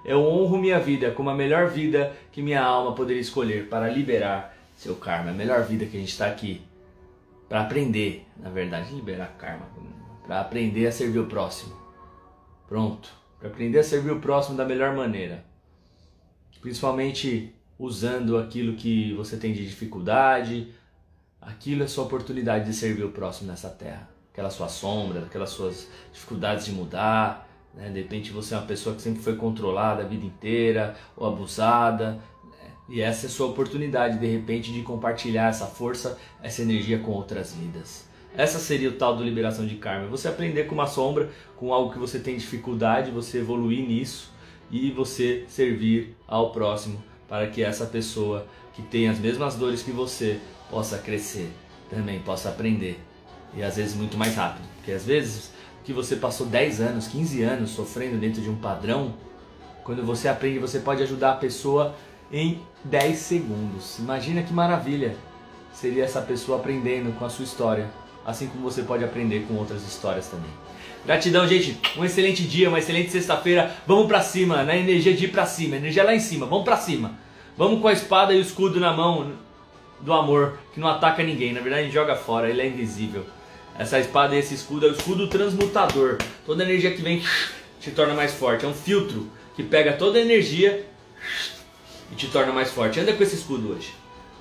Eu 0.06 0.21
honro 0.21 0.58
minha 0.58 0.80
vida 0.80 1.12
como 1.12 1.30
a 1.30 1.36
melhor 1.36 1.67
vida 1.67 2.13
que 2.32 2.41
minha 2.41 2.63
alma 2.63 2.95
poderia 2.95 3.21
escolher 3.21 3.67
para 3.67 3.89
liberar 3.89 4.56
seu 4.78 4.95
karma. 4.95 5.32
A 5.32 5.34
melhor 5.34 5.63
vida 5.63 5.86
que 5.86 5.97
a 5.97 5.99
gente 5.99 6.13
está 6.13 6.28
aqui 6.28 6.62
para 7.49 7.62
aprender, 7.62 8.26
na 8.38 8.49
verdade, 8.49 8.95
liberar 8.95 9.36
karma, 9.38 9.67
para 10.26 10.39
aprender 10.39 10.88
a 10.88 10.91
servir 10.93 11.19
o 11.19 11.26
próximo. 11.26 11.76
Pronto, 12.69 13.10
para 13.39 13.49
aprender 13.49 13.80
a 13.80 13.84
servir 13.84 14.12
o 14.12 14.21
próximo 14.21 14.56
da 14.56 14.63
melhor 14.63 14.95
maneira. 14.95 15.43
Principalmente 16.62 17.54
usando 17.84 18.38
aquilo 18.38 18.78
que 18.78 19.13
você 19.13 19.36
tem 19.36 19.52
de 19.52 19.67
dificuldade, 19.67 20.69
aquilo 21.41 21.84
é 21.84 21.88
sua 21.88 22.06
oportunidade 22.06 22.65
de 22.65 22.74
servir 22.74 23.04
o 23.04 23.10
próximo 23.10 23.52
nessa 23.52 23.69
terra. 23.69 24.10
Aquela 24.32 24.50
sua 24.50 24.69
sombra, 24.69 25.24
aquelas 25.24 25.50
suas 25.50 25.89
dificuldades 26.13 26.65
de 26.65 26.72
mudar, 26.72 27.46
né? 27.74 27.89
de 27.89 28.02
repente 28.02 28.32
você 28.32 28.54
é 28.54 28.58
uma 28.58 28.65
pessoa 28.65 28.96
que 28.96 29.02
sempre 29.02 29.22
foi 29.22 29.36
controlada 29.36 30.02
a 30.02 30.06
vida 30.06 30.26
inteira 30.26 30.96
ou 31.17 31.28
abusada, 31.28 32.22
e 32.88 33.02
essa 33.02 33.26
é 33.26 33.30
sua 33.30 33.48
oportunidade, 33.48 34.17
de 34.17 34.28
repente, 34.28 34.72
de 34.72 34.82
compartilhar 34.82 35.50
essa 35.50 35.65
força, 35.65 36.17
essa 36.41 36.62
energia 36.62 37.00
com 37.00 37.12
outras 37.12 37.54
vidas. 37.54 38.08
Essa 38.36 38.60
seria 38.60 38.89
o 38.89 38.93
tal 38.93 39.15
do 39.15 39.24
liberação 39.24 39.65
de 39.65 39.76
karma. 39.76 40.08
Você 40.08 40.30
aprender 40.30 40.65
com 40.65 40.74
uma 40.74 40.88
sombra, 40.88 41.30
com 41.58 41.74
algo 41.74 41.91
que 41.91 42.00
você 42.00 42.17
tem 42.17 42.38
dificuldade, 42.38 43.12
você 43.12 43.39
evoluir 43.39 43.86
nisso 43.86 44.32
e 44.72 44.89
você 44.91 45.46
servir 45.48 46.15
ao 46.28 46.52
próximo 46.52 47.12
para 47.34 47.48
que 47.48 47.63
essa 47.63 47.88
pessoa 47.88 48.46
que 48.76 48.84
tem 48.84 49.10
as 49.10 49.17
mesmas 49.17 49.56
dores 49.56 49.82
que 49.82 49.89
você 49.89 50.39
possa 50.69 51.00
crescer, 51.00 51.52
também 51.89 52.19
possa 52.19 52.50
aprender. 52.50 53.00
E 53.56 53.63
às 53.63 53.76
vezes 53.76 53.96
muito 53.96 54.15
mais 54.15 54.36
rápido. 54.36 54.63
Porque 54.76 54.91
às 54.91 55.04
vezes 55.04 55.50
que 55.84 55.91
você 55.91 56.15
passou 56.15 56.46
10 56.46 56.80
anos, 56.80 57.08
15 57.08 57.41
anos 57.41 57.72
sofrendo 57.72 58.19
dentro 58.19 58.39
de 58.39 58.52
um 58.52 58.56
padrão, 58.58 59.15
quando 59.84 60.06
você 60.06 60.28
aprende, 60.28 60.60
você 60.60 60.78
pode 60.78 61.02
ajudar 61.02 61.32
a 61.32 61.36
pessoa 61.38 61.96
em 62.32 62.62
10 62.84 63.17
segundos. 63.17 63.98
Imagina 63.98 64.43
que 64.43 64.54
maravilha 64.54 65.17
seria 65.74 66.04
essa 66.04 66.22
pessoa 66.22 66.60
aprendendo 66.60 67.17
com 67.17 67.26
a 67.26 67.30
sua 67.32 67.46
história, 67.46 67.89
assim 68.24 68.46
como 68.46 68.62
você 68.62 68.84
pode 68.84 69.04
aprender 69.04 69.48
com 69.48 69.56
outras 69.56 69.82
histórias 69.82 70.28
também. 70.28 70.52
Gratidão, 71.04 71.48
gente. 71.48 71.80
Um 71.98 72.06
excelente 72.06 72.43
dia, 72.43 72.69
uma 72.69 72.78
excelente 72.78 73.10
sexta-feira. 73.10 73.76
Vamos 73.88 74.06
para 74.06 74.22
cima, 74.22 74.58
na 74.58 74.65
né? 74.65 74.80
energia 74.80 75.15
de 75.15 75.26
ir 75.26 75.30
para 75.30 75.48
cima, 75.48 75.78
energia 75.78 76.04
lá 76.04 76.13
em 76.13 76.19
cima. 76.19 76.46
Vamos 76.46 76.63
para 76.63 76.78
cima. 76.78 77.22
Vamos 77.56 77.82
com 77.82 77.88
a 77.88 77.94
espada 77.94 78.34
e 78.34 78.39
o 78.39 78.42
escudo 78.42 78.80
na 78.80 78.92
mão 78.92 79.34
do 80.00 80.12
amor, 80.12 80.58
que 80.74 80.80
não 80.80 80.88
ataca 80.88 81.22
ninguém. 81.22 81.54
Na 81.54 81.62
verdade, 81.62 81.92
joga 81.92 82.16
fora, 82.16 82.50
ele 82.50 82.62
é 82.62 82.68
invisível. 82.68 83.26
Essa 83.78 84.00
espada 84.00 84.36
e 84.36 84.39
esse 84.39 84.56
escudo 84.56 84.88
é 84.88 84.89
o 84.89 84.94
escudo 84.94 85.28
transmutador. 85.28 86.18
Toda 86.46 86.63
energia 86.63 86.92
que 86.92 87.02
vem 87.02 87.24
te 87.80 87.92
torna 87.92 88.16
mais 88.16 88.34
forte. 88.34 88.66
É 88.66 88.68
um 88.68 88.74
filtro 88.74 89.30
que 89.56 89.62
pega 89.62 89.94
toda 89.94 90.18
a 90.18 90.22
energia 90.22 90.84
e 92.12 92.16
te 92.16 92.28
torna 92.28 92.52
mais 92.52 92.72
forte. 92.72 93.00
Anda 93.00 93.13
com 93.13 93.22
esse 93.22 93.36
escudo 93.36 93.72
hoje, 93.72 93.94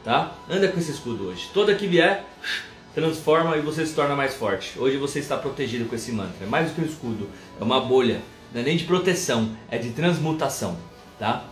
tá? 0.02 0.32
Anda 0.48 0.68
com 0.68 0.78
esse 0.78 0.92
escudo 0.92 1.28
hoje. 1.28 1.50
Toda 1.52 1.74
que 1.74 1.86
vier, 1.86 2.24
transforma 2.94 3.56
e 3.58 3.60
você 3.60 3.84
se 3.84 3.94
torna 3.94 4.16
mais 4.16 4.34
forte. 4.34 4.78
Hoje 4.78 4.96
você 4.96 5.18
está 5.18 5.36
protegido 5.36 5.84
com 5.84 5.94
esse 5.94 6.12
mantra. 6.12 6.44
É 6.44 6.46
mais 6.46 6.70
do 6.70 6.74
que 6.74 6.80
um 6.80 6.86
escudo, 6.86 7.28
é 7.60 7.62
uma 7.62 7.80
bolha. 7.80 8.22
Não 8.54 8.60
é 8.62 8.64
nem 8.64 8.76
de 8.76 8.84
proteção, 8.84 9.54
é 9.70 9.76
de 9.76 9.90
transmutação, 9.90 10.78
tá? 11.18 11.44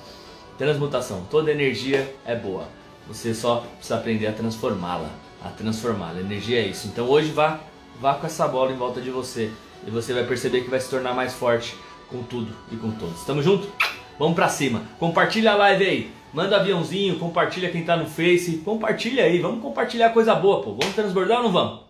Transmutação. 0.61 1.25
Toda 1.31 1.51
energia 1.51 2.15
é 2.23 2.37
boa. 2.37 2.69
Você 3.09 3.33
só 3.33 3.65
precisa 3.79 3.97
aprender 3.97 4.27
a 4.27 4.33
transformá-la, 4.33 5.09
a 5.43 5.49
transformá-la. 5.49 6.21
Energia 6.21 6.61
é 6.61 6.67
isso. 6.67 6.87
Então 6.87 7.09
hoje 7.09 7.31
vá, 7.31 7.61
vá 7.99 8.13
com 8.13 8.27
essa 8.27 8.47
bola 8.47 8.71
em 8.71 8.77
volta 8.77 9.01
de 9.01 9.09
você 9.09 9.51
e 9.87 9.91
você 9.91 10.13
vai 10.13 10.25
perceber 10.25 10.61
que 10.61 10.69
vai 10.69 10.79
se 10.79 10.91
tornar 10.91 11.15
mais 11.15 11.33
forte 11.33 11.75
com 12.11 12.23
tudo 12.25 12.55
e 12.71 12.77
com 12.77 12.91
todos. 12.91 13.25
Tamo 13.25 13.43
junto? 13.43 13.73
Vamos 14.19 14.35
pra 14.35 14.51
cima. 14.51 14.83
Compartilha 14.99 15.53
a 15.53 15.57
live 15.57 15.83
aí. 15.83 16.11
Manda 16.31 16.59
aviãozinho, 16.59 17.19
compartilha 17.19 17.71
quem 17.71 17.83
tá 17.83 17.97
no 17.97 18.05
Face. 18.05 18.59
Compartilha 18.59 19.25
aí, 19.25 19.39
vamos 19.39 19.63
compartilhar 19.63 20.11
coisa 20.11 20.35
boa, 20.35 20.63
pô. 20.63 20.75
Vamos 20.75 20.95
transbordar 20.95 21.39
ou 21.39 21.45
não 21.45 21.53
vamos? 21.53 21.81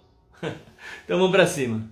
então 1.05 1.19
vamos 1.19 1.33
pra 1.33 1.45
cima. 1.45 1.91